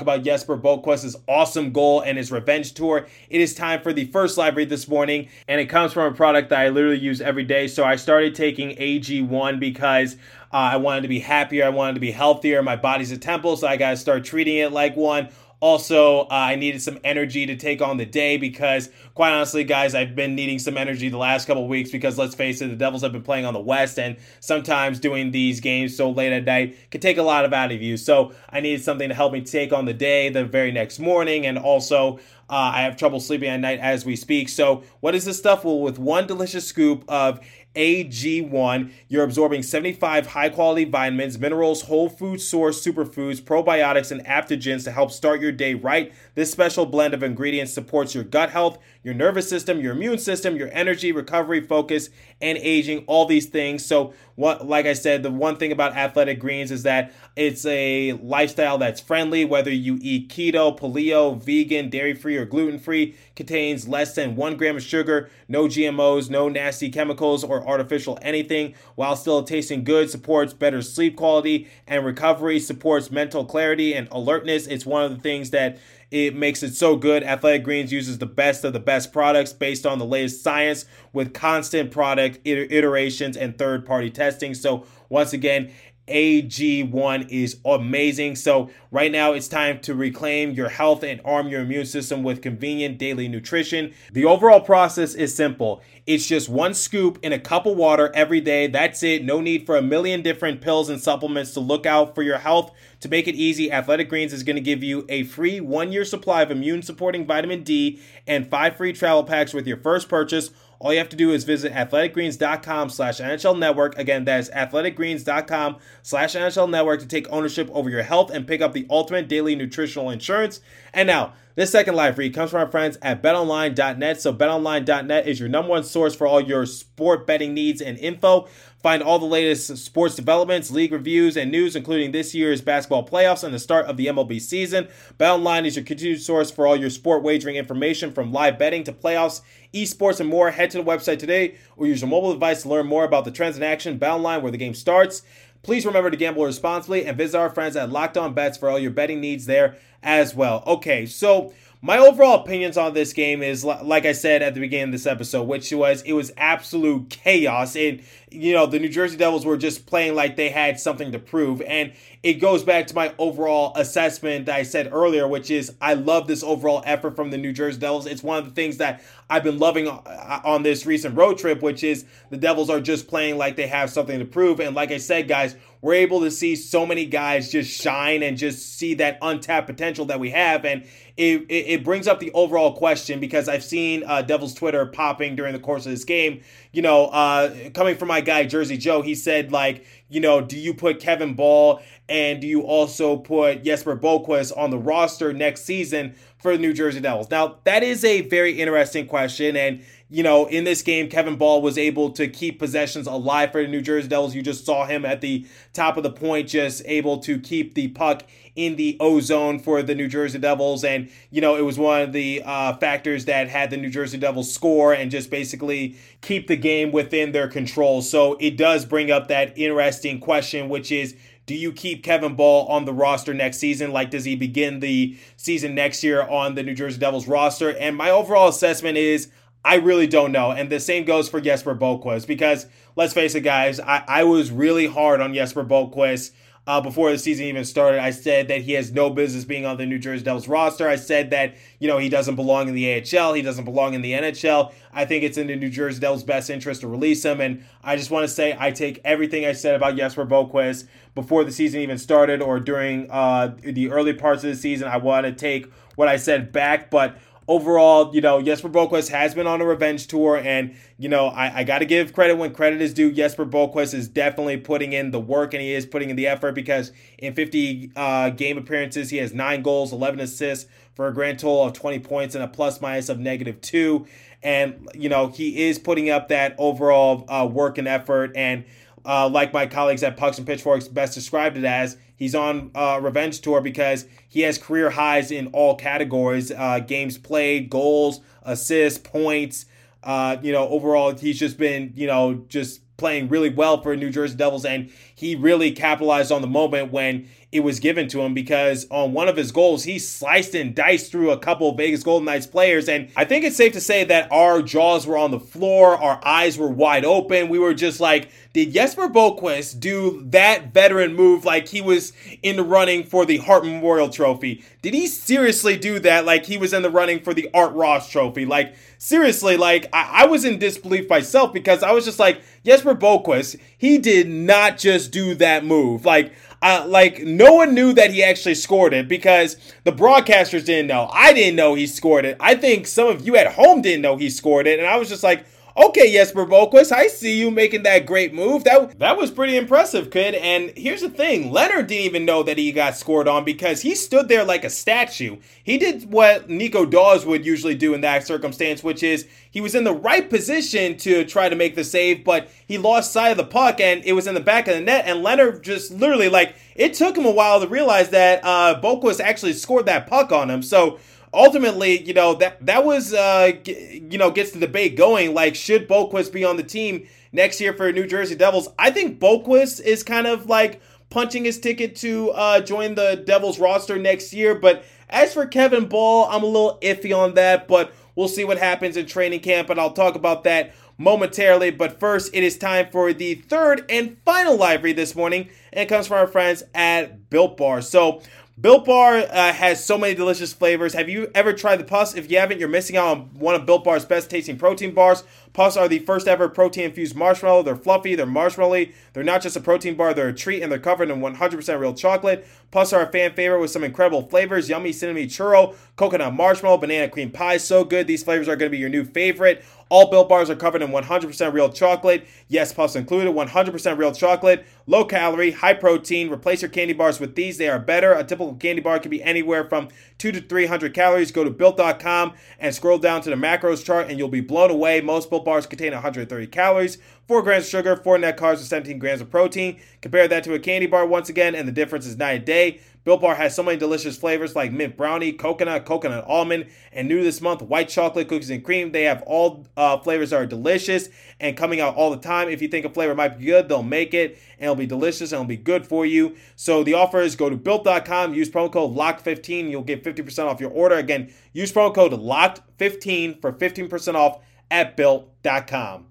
about 0.00 0.24
Jesper 0.24 0.58
Boqvist's 0.58 1.16
awesome 1.28 1.72
goal 1.72 2.00
and 2.00 2.18
his 2.18 2.32
revenge 2.32 2.74
tour, 2.74 3.06
it 3.30 3.40
is 3.40 3.54
time 3.54 3.80
for 3.80 3.92
the 3.92 4.06
first 4.06 4.36
live 4.36 4.56
read 4.56 4.68
this 4.68 4.88
morning, 4.88 5.28
and 5.48 5.60
it 5.60 5.66
comes 5.66 5.92
from 5.92 6.12
a 6.12 6.16
product 6.16 6.50
that 6.50 6.58
I 6.58 6.68
literally 6.68 6.98
use 6.98 7.20
every 7.20 7.44
day. 7.44 7.68
So 7.68 7.84
I 7.84 7.96
started 7.96 8.34
taking 8.34 8.76
AG1 8.76 9.60
because 9.60 10.16
uh, 10.52 10.56
I 10.56 10.76
wanted 10.76 11.02
to 11.02 11.08
be 11.08 11.20
happier, 11.20 11.64
I 11.64 11.70
wanted 11.70 11.94
to 11.94 12.00
be 12.00 12.10
healthier. 12.10 12.62
My 12.62 12.76
body's 12.76 13.10
a 13.10 13.16
temple, 13.16 13.56
so 13.56 13.66
I 13.66 13.78
got 13.78 13.90
to 13.90 13.96
start 13.96 14.24
treating 14.24 14.58
it 14.58 14.70
like 14.72 14.96
one. 14.96 15.28
Also, 15.62 16.22
uh, 16.22 16.26
I 16.30 16.56
needed 16.56 16.82
some 16.82 16.98
energy 17.04 17.46
to 17.46 17.54
take 17.54 17.80
on 17.80 17.96
the 17.96 18.04
day 18.04 18.36
because, 18.36 18.90
quite 19.14 19.30
honestly, 19.30 19.62
guys, 19.62 19.94
I've 19.94 20.16
been 20.16 20.34
needing 20.34 20.58
some 20.58 20.76
energy 20.76 21.08
the 21.08 21.18
last 21.18 21.46
couple 21.46 21.68
weeks 21.68 21.88
because, 21.92 22.18
let's 22.18 22.34
face 22.34 22.60
it, 22.60 22.66
the 22.66 22.74
Devils 22.74 23.02
have 23.02 23.12
been 23.12 23.22
playing 23.22 23.44
on 23.44 23.54
the 23.54 23.60
West, 23.60 23.96
and 23.96 24.16
sometimes 24.40 24.98
doing 24.98 25.30
these 25.30 25.60
games 25.60 25.96
so 25.96 26.10
late 26.10 26.32
at 26.32 26.44
night 26.44 26.90
can 26.90 27.00
take 27.00 27.16
a 27.16 27.22
lot 27.22 27.44
of 27.44 27.52
out 27.52 27.70
of 27.70 27.80
you. 27.80 27.96
So 27.96 28.32
I 28.50 28.58
needed 28.58 28.82
something 28.82 29.08
to 29.08 29.14
help 29.14 29.32
me 29.32 29.40
take 29.40 29.72
on 29.72 29.84
the 29.84 29.94
day 29.94 30.30
the 30.30 30.44
very 30.44 30.72
next 30.72 30.98
morning, 30.98 31.46
and 31.46 31.56
also 31.56 32.18
uh, 32.50 32.72
I 32.74 32.82
have 32.82 32.96
trouble 32.96 33.20
sleeping 33.20 33.48
at 33.48 33.60
night 33.60 33.78
as 33.78 34.04
we 34.04 34.16
speak. 34.16 34.48
So, 34.48 34.82
what 34.98 35.14
is 35.14 35.24
this 35.24 35.38
stuff? 35.38 35.64
Well, 35.64 35.78
with 35.78 35.98
one 35.98 36.26
delicious 36.26 36.66
scoop 36.66 37.04
of 37.06 37.38
AG1. 37.74 38.90
You're 39.08 39.24
absorbing 39.24 39.62
75 39.62 40.26
high 40.28 40.48
quality 40.48 40.84
vitamins, 40.84 41.38
minerals, 41.38 41.82
whole 41.82 42.08
food 42.08 42.40
source 42.40 42.84
superfoods, 42.84 43.40
probiotics, 43.40 44.10
and 44.10 44.24
adaptogens 44.24 44.84
to 44.84 44.92
help 44.92 45.10
start 45.10 45.40
your 45.40 45.52
day 45.52 45.74
right. 45.74 46.12
This 46.34 46.50
special 46.50 46.86
blend 46.86 47.14
of 47.14 47.22
ingredients 47.22 47.72
supports 47.72 48.14
your 48.14 48.24
gut 48.24 48.50
health, 48.50 48.78
your 49.02 49.14
nervous 49.14 49.48
system, 49.48 49.80
your 49.80 49.92
immune 49.92 50.18
system, 50.18 50.56
your 50.56 50.70
energy, 50.72 51.12
recovery, 51.12 51.60
focus, 51.60 52.10
and 52.40 52.58
aging, 52.58 53.04
all 53.06 53.26
these 53.26 53.46
things. 53.46 53.84
So, 53.84 54.12
what 54.34 54.66
like 54.66 54.86
I 54.86 54.92
said, 54.92 55.22
the 55.22 55.30
one 55.30 55.56
thing 55.56 55.72
about 55.72 55.96
Athletic 55.96 56.38
Greens 56.38 56.70
is 56.70 56.84
that 56.84 57.12
it's 57.36 57.64
a 57.66 58.12
lifestyle 58.12 58.78
that's 58.78 59.00
friendly, 59.00 59.44
whether 59.44 59.70
you 59.70 59.98
eat 60.00 60.28
keto, 60.28 60.78
paleo, 60.78 61.40
vegan, 61.42 61.90
dairy 61.90 62.14
free, 62.14 62.36
or 62.36 62.44
gluten 62.44 62.78
free, 62.78 63.16
contains 63.36 63.88
less 63.88 64.14
than 64.14 64.36
one 64.36 64.56
gram 64.56 64.76
of 64.76 64.82
sugar, 64.82 65.30
no 65.48 65.64
GMOs, 65.64 66.30
no 66.30 66.48
nasty 66.48 66.90
chemicals 66.90 67.44
or 67.44 67.66
artificial 67.66 68.18
anything, 68.22 68.74
while 68.94 69.16
still 69.16 69.42
tasting 69.42 69.84
good, 69.84 70.10
supports 70.10 70.52
better 70.52 70.82
sleep 70.82 71.16
quality 71.16 71.68
and 71.86 72.04
recovery, 72.04 72.58
supports 72.58 73.10
mental 73.10 73.44
clarity 73.44 73.94
and 73.94 74.08
alertness. 74.10 74.66
It's 74.66 74.86
one 74.86 75.04
of 75.04 75.14
the 75.14 75.20
things 75.20 75.50
that 75.50 75.78
it 76.12 76.36
makes 76.36 76.62
it 76.62 76.74
so 76.74 76.94
good. 76.94 77.24
Athletic 77.24 77.64
Greens 77.64 77.90
uses 77.90 78.18
the 78.18 78.26
best 78.26 78.64
of 78.64 78.74
the 78.74 78.80
best 78.80 79.14
products 79.14 79.54
based 79.54 79.86
on 79.86 79.98
the 79.98 80.04
latest 80.04 80.44
science 80.44 80.84
with 81.14 81.32
constant 81.32 81.90
product 81.90 82.38
iterations 82.44 83.34
and 83.34 83.56
third 83.56 83.86
party 83.86 84.10
testing. 84.10 84.52
So, 84.52 84.84
once 85.08 85.32
again, 85.32 85.72
AG1 86.08 87.28
is 87.30 87.58
amazing. 87.64 88.36
So, 88.36 88.70
right 88.90 89.10
now 89.10 89.32
it's 89.32 89.48
time 89.48 89.80
to 89.80 89.94
reclaim 89.94 90.52
your 90.52 90.68
health 90.68 91.02
and 91.02 91.20
arm 91.24 91.48
your 91.48 91.62
immune 91.62 91.86
system 91.86 92.22
with 92.22 92.42
convenient 92.42 92.98
daily 92.98 93.28
nutrition. 93.28 93.94
The 94.12 94.24
overall 94.24 94.60
process 94.60 95.14
is 95.14 95.34
simple 95.34 95.82
it's 96.04 96.26
just 96.26 96.48
one 96.48 96.74
scoop 96.74 97.18
in 97.22 97.32
a 97.32 97.38
cup 97.38 97.64
of 97.64 97.76
water 97.76 98.10
every 98.12 98.40
day. 98.40 98.66
That's 98.66 99.04
it. 99.04 99.24
No 99.24 99.40
need 99.40 99.64
for 99.64 99.76
a 99.76 99.82
million 99.82 100.20
different 100.20 100.60
pills 100.60 100.88
and 100.88 101.00
supplements 101.00 101.52
to 101.54 101.60
look 101.60 101.86
out 101.86 102.16
for 102.16 102.22
your 102.22 102.38
health. 102.38 102.72
To 103.00 103.08
make 103.08 103.28
it 103.28 103.36
easy, 103.36 103.70
Athletic 103.70 104.08
Greens 104.08 104.32
is 104.32 104.42
going 104.42 104.56
to 104.56 104.62
give 104.62 104.82
you 104.82 105.06
a 105.08 105.22
free 105.24 105.60
one 105.60 105.92
year 105.92 106.04
supply 106.04 106.42
of 106.42 106.50
immune 106.50 106.82
supporting 106.82 107.24
vitamin 107.24 107.62
D 107.62 108.00
and 108.26 108.48
five 108.48 108.76
free 108.76 108.92
travel 108.92 109.22
packs 109.22 109.54
with 109.54 109.66
your 109.66 109.76
first 109.76 110.08
purchase. 110.08 110.50
All 110.82 110.92
you 110.92 110.98
have 110.98 111.08
to 111.10 111.16
do 111.16 111.30
is 111.30 111.44
visit 111.44 111.72
athleticgreens.com 111.72 112.90
slash 112.90 113.20
NHL 113.20 113.56
network. 113.56 113.96
Again, 113.96 114.24
that 114.24 114.40
is 114.40 114.50
athleticgreens.com 114.50 115.76
slash 116.02 116.34
NHL 116.34 116.68
network 116.68 116.98
to 116.98 117.06
take 117.06 117.30
ownership 117.30 117.70
over 117.72 117.88
your 117.88 118.02
health 118.02 118.32
and 118.32 118.48
pick 118.48 118.60
up 118.60 118.72
the 118.72 118.88
ultimate 118.90 119.28
daily 119.28 119.54
nutritional 119.54 120.10
insurance. 120.10 120.58
And 120.92 121.06
now, 121.06 121.34
this 121.54 121.70
second 121.70 121.94
live 121.94 122.18
read 122.18 122.34
comes 122.34 122.50
from 122.50 122.62
our 122.62 122.70
friends 122.70 122.98
at 123.00 123.22
betonline.net. 123.22 124.20
So, 124.20 124.34
betonline.net 124.34 125.28
is 125.28 125.38
your 125.38 125.48
number 125.48 125.70
one 125.70 125.84
source 125.84 126.16
for 126.16 126.26
all 126.26 126.40
your 126.40 126.66
sport 126.66 127.28
betting 127.28 127.54
needs 127.54 127.80
and 127.80 127.96
info. 127.98 128.48
Find 128.82 129.00
all 129.00 129.20
the 129.20 129.26
latest 129.26 129.76
sports 129.76 130.16
developments, 130.16 130.72
league 130.72 130.90
reviews, 130.90 131.36
and 131.36 131.52
news, 131.52 131.76
including 131.76 132.10
this 132.10 132.34
year's 132.34 132.60
basketball 132.60 133.06
playoffs 133.06 133.44
and 133.44 133.54
the 133.54 133.60
start 133.60 133.86
of 133.86 133.96
the 133.96 134.06
MLB 134.06 134.40
season. 134.40 134.88
BetOnline 135.20 135.66
is 135.66 135.76
your 135.76 135.84
continued 135.84 136.20
source 136.20 136.50
for 136.50 136.66
all 136.66 136.74
your 136.74 136.90
sport 136.90 137.22
wagering 137.22 137.54
information 137.54 138.10
from 138.10 138.32
live 138.32 138.58
betting 138.58 138.82
to 138.82 138.92
playoffs, 138.92 139.42
esports, 139.72 140.18
and 140.18 140.28
more. 140.28 140.50
Head 140.50 140.70
to 140.72 140.78
the 140.78 140.84
website 140.84 141.20
today 141.20 141.54
or 141.76 141.86
use 141.86 142.00
your 142.00 142.10
mobile 142.10 142.32
device 142.32 142.62
to 142.62 142.68
learn 142.68 142.86
more 142.88 143.04
about 143.04 143.24
the 143.24 143.30
trends 143.30 143.56
in 143.56 143.62
action. 143.62 144.00
BetOnline, 144.00 144.42
where 144.42 144.50
the 144.50 144.58
game 144.58 144.74
starts. 144.74 145.22
Please 145.62 145.86
remember 145.86 146.10
to 146.10 146.16
gamble 146.16 146.44
responsibly 146.44 147.06
and 147.06 147.16
visit 147.16 147.38
our 147.38 147.50
friends 147.50 147.76
at 147.76 147.88
Locked 147.88 148.18
On 148.18 148.34
Bets 148.34 148.58
for 148.58 148.68
all 148.68 148.80
your 148.80 148.90
betting 148.90 149.20
needs 149.20 149.46
there 149.46 149.76
as 150.02 150.34
well. 150.34 150.64
Okay, 150.66 151.06
so 151.06 151.52
my 151.84 151.98
overall 151.98 152.40
opinions 152.40 152.76
on 152.76 152.94
this 152.94 153.12
game 153.12 153.42
is 153.42 153.64
like 153.64 154.06
I 154.06 154.12
said 154.12 154.40
at 154.40 154.54
the 154.54 154.60
beginning 154.60 154.86
of 154.86 154.92
this 154.92 155.06
episode, 155.06 155.42
which 155.42 155.72
was 155.72 156.02
it 156.02 156.12
was 156.12 156.30
absolute 156.36 157.10
chaos. 157.10 157.74
And 157.74 158.02
you 158.30 158.54
know, 158.54 158.66
the 158.66 158.78
New 158.78 158.88
Jersey 158.88 159.16
Devils 159.16 159.44
were 159.44 159.56
just 159.56 159.84
playing 159.84 160.14
like 160.14 160.36
they 160.36 160.48
had 160.48 160.78
something 160.78 161.10
to 161.10 161.18
prove. 161.18 161.60
And 161.62 161.92
it 162.22 162.34
goes 162.34 162.62
back 162.62 162.86
to 162.86 162.94
my 162.94 163.12
overall 163.18 163.72
assessment 163.74 164.46
that 164.46 164.54
I 164.54 164.62
said 164.62 164.90
earlier, 164.92 165.26
which 165.26 165.50
is 165.50 165.74
I 165.80 165.94
love 165.94 166.28
this 166.28 166.44
overall 166.44 166.84
effort 166.86 167.16
from 167.16 167.32
the 167.32 167.36
New 167.36 167.52
Jersey 167.52 167.80
Devils. 167.80 168.06
It's 168.06 168.22
one 168.22 168.38
of 168.38 168.44
the 168.44 168.52
things 168.52 168.76
that 168.76 169.02
I've 169.28 169.42
been 169.42 169.58
loving 169.58 169.88
uh, 169.88 170.40
on 170.44 170.62
this 170.62 170.86
recent 170.86 171.16
road 171.16 171.36
trip, 171.36 171.62
which 171.62 171.82
is 171.82 172.04
the 172.30 172.36
Devils 172.36 172.70
are 172.70 172.80
just 172.80 173.08
playing 173.08 173.38
like 173.38 173.56
they 173.56 173.66
have 173.66 173.90
something 173.90 174.20
to 174.20 174.24
prove. 174.24 174.60
And 174.60 174.76
like 174.76 174.92
I 174.92 174.98
said, 174.98 175.26
guys, 175.26 175.56
we're 175.82 175.94
able 175.94 176.20
to 176.20 176.30
see 176.30 176.54
so 176.54 176.86
many 176.86 177.04
guys 177.04 177.50
just 177.50 177.68
shine 177.68 178.22
and 178.22 178.38
just 178.38 178.78
see 178.78 178.94
that 178.94 179.18
untapped 179.20 179.66
potential 179.66 180.04
that 180.06 180.20
we 180.20 180.30
have. 180.30 180.64
And 180.64 180.84
it, 181.16 181.42
it, 181.48 181.66
it 181.66 181.84
brings 181.84 182.06
up 182.06 182.20
the 182.20 182.30
overall 182.32 182.72
question 182.76 183.18
because 183.18 183.48
I've 183.48 183.64
seen 183.64 184.04
uh, 184.06 184.22
Devils 184.22 184.54
Twitter 184.54 184.86
popping 184.86 185.34
during 185.34 185.52
the 185.52 185.58
course 185.58 185.84
of 185.84 185.90
this 185.90 186.04
game. 186.04 186.40
You 186.70 186.82
know, 186.82 187.06
uh, 187.06 187.70
coming 187.74 187.96
from 187.96 188.08
my 188.08 188.20
guy 188.20 188.44
Jersey 188.44 188.78
Joe, 188.78 189.02
he 189.02 189.16
said 189.16 189.50
like, 189.50 189.84
you 190.08 190.20
know, 190.20 190.40
do 190.40 190.56
you 190.56 190.72
put 190.72 191.00
Kevin 191.00 191.34
Ball 191.34 191.82
and 192.08 192.40
do 192.40 192.46
you 192.46 192.62
also 192.62 193.16
put 193.16 193.64
Jesper 193.64 193.96
Boqvist 193.96 194.56
on 194.56 194.70
the 194.70 194.78
roster 194.78 195.32
next 195.32 195.64
season 195.64 196.14
for 196.38 196.52
the 196.52 196.58
New 196.58 196.72
Jersey 196.72 197.00
Devils? 197.00 197.28
Now 197.28 197.58
that 197.64 197.82
is 197.82 198.04
a 198.04 198.20
very 198.20 198.60
interesting 198.60 199.06
question, 199.06 199.56
and 199.56 199.82
you 200.12 200.22
know, 200.22 200.44
in 200.44 200.64
this 200.64 200.82
game, 200.82 201.08
Kevin 201.08 201.36
Ball 201.36 201.62
was 201.62 201.78
able 201.78 202.10
to 202.10 202.28
keep 202.28 202.58
possessions 202.58 203.06
alive 203.06 203.50
for 203.50 203.62
the 203.62 203.68
New 203.68 203.80
Jersey 203.80 204.08
Devils. 204.08 204.34
You 204.34 204.42
just 204.42 204.66
saw 204.66 204.84
him 204.84 205.06
at 205.06 205.22
the 205.22 205.46
top 205.72 205.96
of 205.96 206.02
the 206.02 206.10
point, 206.10 206.50
just 206.50 206.82
able 206.84 207.16
to 207.20 207.40
keep 207.40 207.72
the 207.72 207.88
puck 207.88 208.24
in 208.54 208.76
the 208.76 208.98
O 209.00 209.20
zone 209.20 209.58
for 209.58 209.82
the 209.82 209.94
New 209.94 210.08
Jersey 210.08 210.38
Devils. 210.38 210.84
And, 210.84 211.10
you 211.30 211.40
know, 211.40 211.56
it 211.56 211.62
was 211.62 211.78
one 211.78 212.02
of 212.02 212.12
the 212.12 212.42
uh, 212.44 212.76
factors 212.76 213.24
that 213.24 213.48
had 213.48 213.70
the 213.70 213.78
New 213.78 213.88
Jersey 213.88 214.18
Devils 214.18 214.52
score 214.52 214.92
and 214.92 215.10
just 215.10 215.30
basically 215.30 215.96
keep 216.20 216.46
the 216.46 216.56
game 216.56 216.92
within 216.92 217.32
their 217.32 217.48
control. 217.48 218.02
So 218.02 218.36
it 218.38 218.58
does 218.58 218.84
bring 218.84 219.10
up 219.10 219.28
that 219.28 219.56
interesting 219.56 220.20
question, 220.20 220.68
which 220.68 220.92
is, 220.92 221.16
do 221.46 221.54
you 221.54 221.72
keep 221.72 222.04
Kevin 222.04 222.36
Ball 222.36 222.66
on 222.66 222.84
the 222.84 222.92
roster 222.92 223.32
next 223.32 223.56
season? 223.56 223.92
Like, 223.92 224.10
does 224.10 224.26
he 224.26 224.36
begin 224.36 224.80
the 224.80 225.18
season 225.38 225.74
next 225.74 226.04
year 226.04 226.22
on 226.22 226.54
the 226.54 226.62
New 226.62 226.74
Jersey 226.74 227.00
Devils 227.00 227.26
roster? 227.26 227.70
And 227.70 227.96
my 227.96 228.10
overall 228.10 228.48
assessment 228.48 228.98
is 228.98 229.30
I 229.64 229.76
really 229.76 230.06
don't 230.06 230.32
know. 230.32 230.50
And 230.50 230.70
the 230.70 230.80
same 230.80 231.04
goes 231.04 231.28
for 231.28 231.40
Jesper 231.40 231.74
Boqvist 231.74 232.26
because 232.26 232.66
let's 232.96 233.12
face 233.12 233.34
it, 233.34 233.42
guys, 233.42 233.78
I, 233.78 234.04
I 234.08 234.24
was 234.24 234.50
really 234.50 234.86
hard 234.86 235.20
on 235.20 235.34
Jesper 235.34 235.64
Boqvist 235.64 236.32
uh, 236.66 236.80
before 236.80 237.10
the 237.10 237.18
season 237.18 237.46
even 237.46 237.64
started. 237.64 238.00
I 238.00 238.10
said 238.10 238.48
that 238.48 238.62
he 238.62 238.72
has 238.72 238.92
no 238.92 239.10
business 239.10 239.44
being 239.44 239.66
on 239.66 239.78
the 239.78 239.86
New 239.86 239.98
Jersey 239.98 240.24
Devils 240.24 240.46
roster. 240.46 240.88
I 240.88 240.96
said 240.96 241.30
that, 241.30 241.56
you 241.80 241.88
know, 241.88 241.98
he 241.98 242.08
doesn't 242.08 242.36
belong 242.36 242.68
in 242.68 242.74
the 242.74 242.94
AHL. 242.94 243.34
He 243.34 243.42
doesn't 243.42 243.64
belong 243.64 243.94
in 243.94 244.02
the 244.02 244.12
NHL. 244.12 244.72
I 244.92 245.04
think 245.04 245.24
it's 245.24 245.36
in 245.36 245.48
the 245.48 245.56
New 245.56 245.70
Jersey 245.70 246.00
Devils' 246.00 246.22
best 246.22 246.50
interest 246.50 246.82
to 246.82 246.88
release 246.88 247.24
him. 247.24 247.40
And 247.40 247.64
I 247.82 247.96
just 247.96 248.10
want 248.10 248.24
to 248.24 248.28
say 248.28 248.56
I 248.58 248.70
take 248.70 249.00
everything 249.04 249.44
I 249.44 249.52
said 249.52 249.74
about 249.74 249.96
Jesper 249.96 250.24
Boqvist 250.24 250.86
before 251.16 251.44
the 251.44 251.52
season 251.52 251.80
even 251.80 251.98
started 251.98 252.40
or 252.40 252.60
during 252.60 253.10
uh, 253.10 253.54
the 253.62 253.90
early 253.90 254.12
parts 254.12 254.44
of 254.44 254.50
the 254.50 254.56
season. 254.56 254.86
I 254.86 254.98
want 254.98 255.26
to 255.26 255.32
take 255.32 255.72
what 255.96 256.08
I 256.08 256.16
said 256.16 256.52
back. 256.52 256.90
But 256.90 257.16
overall, 257.52 258.14
you 258.14 258.22
know, 258.22 258.40
Jesper 258.40 258.70
Boqvist 258.70 259.10
has 259.10 259.34
been 259.34 259.46
on 259.46 259.60
a 259.60 259.66
revenge 259.66 260.06
tour, 260.06 260.38
and 260.38 260.74
you 260.96 261.08
know, 261.08 261.26
I, 261.26 261.58
I 261.58 261.64
got 261.64 261.80
to 261.80 261.84
give 261.84 262.14
credit 262.14 262.38
when 262.38 262.54
credit 262.54 262.80
is 262.80 262.94
due. 262.94 263.12
Jesper 263.12 263.44
Boqvist 263.44 263.92
is 263.92 264.08
definitely 264.08 264.56
putting 264.56 264.94
in 264.94 265.10
the 265.10 265.20
work, 265.20 265.52
and 265.52 265.62
he 265.62 265.74
is 265.74 265.84
putting 265.84 266.08
in 266.08 266.16
the 266.16 266.26
effort 266.26 266.54
because 266.54 266.92
in 267.18 267.34
50 267.34 267.92
uh, 267.94 268.30
game 268.30 268.56
appearances, 268.56 269.10
he 269.10 269.18
has 269.18 269.34
nine 269.34 269.60
goals, 269.62 269.92
11 269.92 270.20
assists 270.20 270.70
for 270.94 271.08
a 271.08 271.12
grand 271.12 271.38
total 271.38 271.64
of 271.64 271.74
20 271.74 271.98
points 271.98 272.34
and 272.34 272.42
a 272.42 272.48
plus 272.48 272.80
minus 272.80 273.10
of 273.10 273.18
negative 273.18 273.60
two. 273.60 274.06
And 274.42 274.88
you 274.94 275.10
know, 275.10 275.28
he 275.28 275.68
is 275.68 275.78
putting 275.78 276.08
up 276.08 276.28
that 276.28 276.54
overall 276.56 277.26
uh, 277.28 277.46
work 277.46 277.76
and 277.76 277.86
effort, 277.86 278.32
and 278.34 278.64
uh, 279.04 279.28
like 279.28 279.52
my 279.52 279.66
colleagues 279.66 280.02
at 280.02 280.16
Pucks 280.16 280.38
and 280.38 280.46
Pitchforks 280.46 280.88
best 280.88 281.14
described 281.14 281.56
it 281.56 281.64
as, 281.64 281.96
he's 282.16 282.34
on 282.34 282.70
a 282.74 283.00
revenge 283.00 283.40
tour 283.40 283.60
because 283.60 284.06
he 284.28 284.42
has 284.42 284.58
career 284.58 284.90
highs 284.90 285.30
in 285.30 285.48
all 285.48 285.74
categories 285.74 286.50
uh, 286.50 286.78
games 286.80 287.18
played, 287.18 287.70
goals, 287.70 288.20
assists, 288.42 288.98
points. 288.98 289.66
Uh, 290.02 290.36
you 290.42 290.52
know, 290.52 290.68
overall, 290.68 291.14
he's 291.16 291.38
just 291.38 291.58
been, 291.58 291.92
you 291.94 292.06
know, 292.06 292.34
just 292.48 292.80
playing 292.96 293.28
really 293.28 293.50
well 293.50 293.82
for 293.82 293.96
New 293.96 294.10
Jersey 294.10 294.36
Devils, 294.36 294.64
and 294.64 294.90
he 295.22 295.36
really 295.36 295.70
capitalized 295.70 296.32
on 296.32 296.42
the 296.42 296.48
moment 296.48 296.92
when 296.92 297.28
it 297.52 297.60
was 297.60 297.80
given 297.80 298.08
to 298.08 298.22
him 298.22 298.32
because 298.32 298.86
on 298.90 299.12
one 299.12 299.28
of 299.28 299.36
his 299.36 299.52
goals, 299.52 299.84
he 299.84 299.98
sliced 299.98 300.54
and 300.54 300.74
diced 300.74 301.12
through 301.12 301.30
a 301.30 301.38
couple 301.38 301.72
Vegas 301.76 302.02
Golden 302.02 302.24
Knights 302.24 302.46
players. 302.46 302.88
And 302.88 303.10
I 303.14 303.26
think 303.26 303.44
it's 303.44 303.56
safe 303.56 303.74
to 303.74 303.80
say 303.80 304.04
that 304.04 304.32
our 304.32 304.62
jaws 304.62 305.06
were 305.06 305.18
on 305.18 305.30
the 305.30 305.38
floor, 305.38 305.96
our 305.96 306.18
eyes 306.24 306.56
were 306.58 306.70
wide 306.70 307.04
open. 307.04 307.50
We 307.50 307.58
were 307.58 307.74
just 307.74 308.00
like, 308.00 308.30
did 308.54 308.72
Jesper 308.72 309.08
Boqvist 309.08 309.80
do 309.80 310.22
that 310.30 310.72
veteran 310.72 311.14
move 311.14 311.44
like 311.44 311.68
he 311.68 311.82
was 311.82 312.14
in 312.42 312.56
the 312.56 312.64
running 312.64 313.04
for 313.04 313.24
the 313.24 313.36
Hart 313.36 313.64
Memorial 313.64 314.08
Trophy? 314.08 314.64
Did 314.80 314.94
he 314.94 315.06
seriously 315.06 315.76
do 315.76 315.98
that 316.00 316.24
like 316.24 316.46
he 316.46 316.56
was 316.56 316.72
in 316.72 316.82
the 316.82 316.90
running 316.90 317.20
for 317.20 317.32
the 317.32 317.48
Art 317.54 317.74
Ross 317.74 318.10
Trophy? 318.10 318.44
Like, 318.44 318.74
seriously, 318.98 319.56
like, 319.56 319.88
I, 319.92 320.22
I 320.22 320.26
was 320.26 320.44
in 320.44 320.58
disbelief 320.58 321.08
myself 321.08 321.52
because 321.52 321.82
I 321.82 321.92
was 321.92 322.04
just 322.04 322.18
like, 322.18 322.42
Jesper 322.64 322.94
Boqvist, 322.94 323.58
he 323.78 323.98
did 323.98 324.28
not 324.28 324.78
just 324.78 325.11
do 325.12 325.34
that 325.36 325.64
move. 325.64 326.04
Like, 326.04 326.32
uh, 326.60 326.84
like 326.88 327.20
no 327.20 327.52
one 327.54 327.74
knew 327.74 327.92
that 327.92 328.10
he 328.10 328.22
actually 328.24 328.56
scored 328.56 328.92
it 328.92 329.06
because 329.08 329.56
the 329.84 329.92
broadcasters 329.92 330.64
didn't 330.64 330.88
know. 330.88 331.08
I 331.12 331.32
didn't 331.32 331.56
know 331.56 331.74
he 331.74 331.86
scored 331.86 332.24
it. 332.24 332.36
I 332.40 332.56
think 332.56 332.86
some 332.88 333.06
of 333.06 333.24
you 333.24 333.36
at 333.36 333.52
home 333.54 333.82
didn't 333.82 334.02
know 334.02 334.16
he 334.16 334.30
scored 334.30 334.66
it, 334.66 334.80
and 334.80 334.88
I 334.88 334.96
was 334.96 335.08
just 335.08 335.22
like, 335.22 335.46
Okay, 335.74 336.12
Jesper 336.12 336.44
Boqvist, 336.44 336.92
I 336.92 337.06
see 337.06 337.38
you 337.38 337.50
making 337.50 337.84
that 337.84 338.04
great 338.04 338.34
move. 338.34 338.64
That 338.64 338.98
that 338.98 339.16
was 339.16 339.30
pretty 339.30 339.56
impressive, 339.56 340.10
kid. 340.10 340.34
And 340.34 340.70
here's 340.76 341.00
the 341.00 341.08
thing: 341.08 341.50
Leonard 341.50 341.86
didn't 341.86 342.04
even 342.04 342.24
know 342.26 342.42
that 342.42 342.58
he 342.58 342.72
got 342.72 342.94
scored 342.94 343.26
on 343.26 343.44
because 343.44 343.80
he 343.80 343.94
stood 343.94 344.28
there 344.28 344.44
like 344.44 344.64
a 344.64 344.70
statue. 344.70 345.38
He 345.64 345.78
did 345.78 346.10
what 346.10 346.50
Nico 346.50 346.84
Daws 346.84 347.24
would 347.24 347.46
usually 347.46 347.74
do 347.74 347.94
in 347.94 348.02
that 348.02 348.26
circumstance, 348.26 348.84
which 348.84 349.02
is 349.02 349.26
he 349.50 349.62
was 349.62 349.74
in 349.74 349.84
the 349.84 349.94
right 349.94 350.28
position 350.28 350.98
to 350.98 351.24
try 351.24 351.48
to 351.48 351.56
make 351.56 351.74
the 351.74 351.84
save, 351.84 352.22
but 352.22 352.50
he 352.66 352.76
lost 352.76 353.12
sight 353.12 353.30
of 353.30 353.38
the 353.38 353.44
puck 353.44 353.80
and 353.80 354.04
it 354.04 354.12
was 354.12 354.26
in 354.26 354.34
the 354.34 354.40
back 354.40 354.68
of 354.68 354.74
the 354.74 354.80
net. 354.80 355.04
And 355.06 355.22
Leonard 355.22 355.62
just 355.62 355.90
literally 355.90 356.28
like 356.28 356.54
it 356.74 356.92
took 356.92 357.16
him 357.16 357.24
a 357.24 357.30
while 357.30 357.60
to 357.60 357.66
realize 357.66 358.10
that 358.10 358.40
uh, 358.44 358.78
Boqvist 358.82 359.20
actually 359.20 359.54
scored 359.54 359.86
that 359.86 360.06
puck 360.06 360.32
on 360.32 360.50
him. 360.50 360.62
So 360.62 360.98
ultimately, 361.32 362.02
you 362.02 362.14
know, 362.14 362.34
that 362.34 362.64
that 362.66 362.84
was 362.84 363.12
uh 363.12 363.52
you 363.64 364.18
know, 364.18 364.30
gets 364.30 364.52
the 364.52 364.60
debate 364.60 364.96
going 364.96 365.34
like 365.34 365.54
should 365.54 365.88
Boqvist 365.88 366.32
be 366.32 366.44
on 366.44 366.56
the 366.56 366.62
team 366.62 367.06
next 367.32 367.60
year 367.60 367.72
for 367.72 367.90
New 367.92 368.06
Jersey 368.06 368.34
Devils? 368.34 368.68
I 368.78 368.90
think 368.90 369.18
Boqvist 369.18 369.80
is 369.80 370.02
kind 370.02 370.26
of 370.26 370.46
like 370.46 370.80
punching 371.10 371.44
his 371.44 371.58
ticket 371.58 371.96
to 371.96 372.30
uh 372.30 372.60
join 372.60 372.94
the 372.94 373.22
Devils 373.26 373.58
roster 373.58 373.98
next 373.98 374.32
year, 374.32 374.54
but 374.54 374.84
as 375.08 375.34
for 375.34 375.46
Kevin 375.46 375.86
Ball, 375.86 376.26
I'm 376.30 376.42
a 376.42 376.46
little 376.46 376.78
iffy 376.80 377.16
on 377.16 377.34
that, 377.34 377.68
but 377.68 377.92
we'll 378.14 378.28
see 378.28 378.44
what 378.44 378.58
happens 378.58 378.96
in 378.96 379.06
training 379.06 379.40
camp 379.40 379.68
and 379.70 379.78
I'll 379.78 379.92
talk 379.92 380.14
about 380.14 380.44
that 380.44 380.72
momentarily. 380.98 381.70
But 381.70 381.98
first, 382.00 382.34
it 382.34 382.42
is 382.42 382.56
time 382.56 382.88
for 382.90 383.12
the 383.12 383.34
third 383.34 383.84
and 383.88 384.16
final 384.24 384.56
live 384.56 384.82
read 384.84 384.96
this 384.96 385.14
morning, 385.14 385.48
and 385.72 385.82
it 385.82 385.88
comes 385.88 386.06
from 386.06 386.18
our 386.18 386.26
friends 386.26 386.62
at 386.74 387.28
Built 387.30 387.56
Bar. 387.56 387.82
So, 387.82 388.22
Built 388.62 388.84
Bar 388.84 389.16
uh, 389.16 389.52
has 389.52 389.84
so 389.84 389.98
many 389.98 390.14
delicious 390.14 390.52
flavors. 390.52 390.94
Have 390.94 391.08
you 391.08 391.28
ever 391.34 391.52
tried 391.52 391.78
the 391.78 391.84
Puffs? 391.84 392.14
If 392.14 392.30
you 392.30 392.38
haven't, 392.38 392.60
you're 392.60 392.68
missing 392.68 392.96
out 392.96 393.08
on 393.08 393.20
one 393.34 393.56
of 393.56 393.66
Built 393.66 393.82
Bar's 393.82 394.04
best 394.04 394.30
tasting 394.30 394.56
protein 394.56 394.94
bars. 394.94 395.24
Puffs 395.52 395.76
are 395.76 395.88
the 395.88 395.98
first 395.98 396.26
ever 396.26 396.48
protein 396.48 396.84
infused 396.84 397.14
marshmallow. 397.14 397.62
They're 397.62 397.76
fluffy, 397.76 398.14
they're 398.14 398.26
marshmallowy. 398.26 398.92
They're 399.12 399.22
not 399.22 399.42
just 399.42 399.56
a 399.56 399.60
protein 399.60 399.96
bar, 399.96 400.14
they're 400.14 400.28
a 400.28 400.34
treat, 400.34 400.62
and 400.62 400.72
they're 400.72 400.78
covered 400.78 401.10
in 401.10 401.20
100% 401.20 401.78
real 401.78 401.94
chocolate. 401.94 402.46
Puffs 402.70 402.94
are 402.94 403.02
a 403.02 403.12
fan 403.12 403.34
favorite 403.34 403.60
with 403.60 403.70
some 403.70 403.84
incredible 403.84 404.22
flavors 404.22 404.70
yummy 404.70 404.92
cinnamon 404.92 405.24
churro, 405.24 405.74
coconut 405.96 406.32
marshmallow, 406.32 406.78
banana 406.78 407.08
cream 407.08 407.30
pie. 407.30 407.58
So 407.58 407.84
good. 407.84 408.06
These 408.06 408.22
flavors 408.22 408.48
are 408.48 408.56
going 408.56 408.70
to 408.70 408.74
be 408.74 408.78
your 408.78 408.88
new 408.88 409.04
favorite. 409.04 409.62
All 409.90 410.10
Built 410.10 410.30
Bars 410.30 410.48
are 410.48 410.56
covered 410.56 410.80
in 410.80 410.88
100% 410.88 411.52
real 411.52 411.68
chocolate. 411.68 412.26
Yes, 412.48 412.72
Puffs 412.72 412.96
included. 412.96 413.34
100% 413.34 413.98
real 413.98 414.12
chocolate. 414.12 414.64
Low 414.86 415.04
calorie, 415.04 415.50
high 415.50 415.74
protein. 415.74 416.30
Replace 416.30 416.62
your 416.62 416.70
candy 416.70 416.94
bars 416.94 417.20
with 417.20 417.34
these. 417.34 417.58
They 417.58 417.68
are 417.68 417.78
better. 417.78 418.14
A 418.14 418.24
typical 418.24 418.54
candy 418.54 418.80
bar 418.80 418.98
can 418.98 419.10
be 419.10 419.22
anywhere 419.22 419.68
from 419.68 419.88
2 420.16 420.32
to 420.32 420.40
300 420.40 420.94
calories. 420.94 421.30
Go 421.30 421.44
to 421.44 421.50
built.com 421.50 422.32
and 422.58 422.74
scroll 422.74 422.96
down 422.96 423.20
to 423.20 423.28
the 423.28 423.36
macros 423.36 423.84
chart 423.84 424.08
and 424.08 424.18
you'll 424.18 424.28
be 424.28 424.40
blown 424.40 424.70
away. 424.70 425.02
Most 425.02 425.28
Built 425.28 425.41
Bars 425.44 425.66
contain 425.66 425.92
130 425.92 426.46
calories, 426.48 426.98
4 427.28 427.42
grams 427.42 427.64
of 427.64 427.70
sugar, 427.70 427.96
4 427.96 428.18
net 428.18 428.36
carbs, 428.36 428.58
and 428.58 428.66
17 428.66 428.98
grams 428.98 429.20
of 429.20 429.30
protein. 429.30 429.80
Compare 430.00 430.28
that 430.28 430.44
to 430.44 430.54
a 430.54 430.58
candy 430.58 430.86
bar 430.86 431.06
once 431.06 431.28
again, 431.28 431.54
and 431.54 431.66
the 431.66 431.72
difference 431.72 432.06
is 432.06 432.16
night 432.16 432.32
and 432.32 432.44
day. 432.44 432.80
Built 433.04 433.20
Bar 433.20 433.34
has 433.34 433.52
so 433.54 433.64
many 433.64 433.76
delicious 433.76 434.16
flavors 434.16 434.54
like 434.54 434.70
mint 434.70 434.96
brownie, 434.96 435.32
coconut, 435.32 435.84
coconut 435.84 436.24
almond, 436.28 436.66
and 436.92 437.08
new 437.08 437.24
this 437.24 437.40
month, 437.40 437.60
white 437.60 437.88
chocolate 437.88 438.28
cookies 438.28 438.50
and 438.50 438.64
cream. 438.64 438.92
They 438.92 439.02
have 439.04 439.22
all 439.22 439.66
uh, 439.76 439.98
flavors 439.98 440.30
that 440.30 440.40
are 440.40 440.46
delicious 440.46 441.08
and 441.40 441.56
coming 441.56 441.80
out 441.80 441.96
all 441.96 442.12
the 442.12 442.18
time. 442.18 442.48
If 442.48 442.62
you 442.62 442.68
think 442.68 442.86
a 442.86 442.90
flavor 442.90 443.14
might 443.16 443.38
be 443.38 443.46
good, 443.46 443.68
they'll 443.68 443.82
make 443.82 444.14
it 444.14 444.38
and 444.56 444.64
it'll 444.64 444.76
be 444.76 444.86
delicious 444.86 445.32
and 445.32 445.40
it'll 445.40 445.48
be 445.48 445.56
good 445.56 445.84
for 445.84 446.06
you. 446.06 446.36
So 446.54 446.84
the 446.84 446.94
offer 446.94 447.20
is 447.20 447.34
go 447.34 447.50
to 447.50 447.56
built.com, 447.56 448.34
use 448.34 448.48
promo 448.48 448.72
code 448.72 448.96
LOCK15, 448.96 449.68
you'll 449.68 449.82
get 449.82 450.04
50% 450.04 450.46
off 450.46 450.60
your 450.60 450.70
order. 450.70 450.94
Again, 450.94 451.32
use 451.52 451.72
promo 451.72 451.92
code 451.92 452.12
LOCKed15 452.12 453.40
for 453.40 453.52
15% 453.52 454.14
off 454.14 454.38
at 454.72 454.96
built.com. 454.96 456.06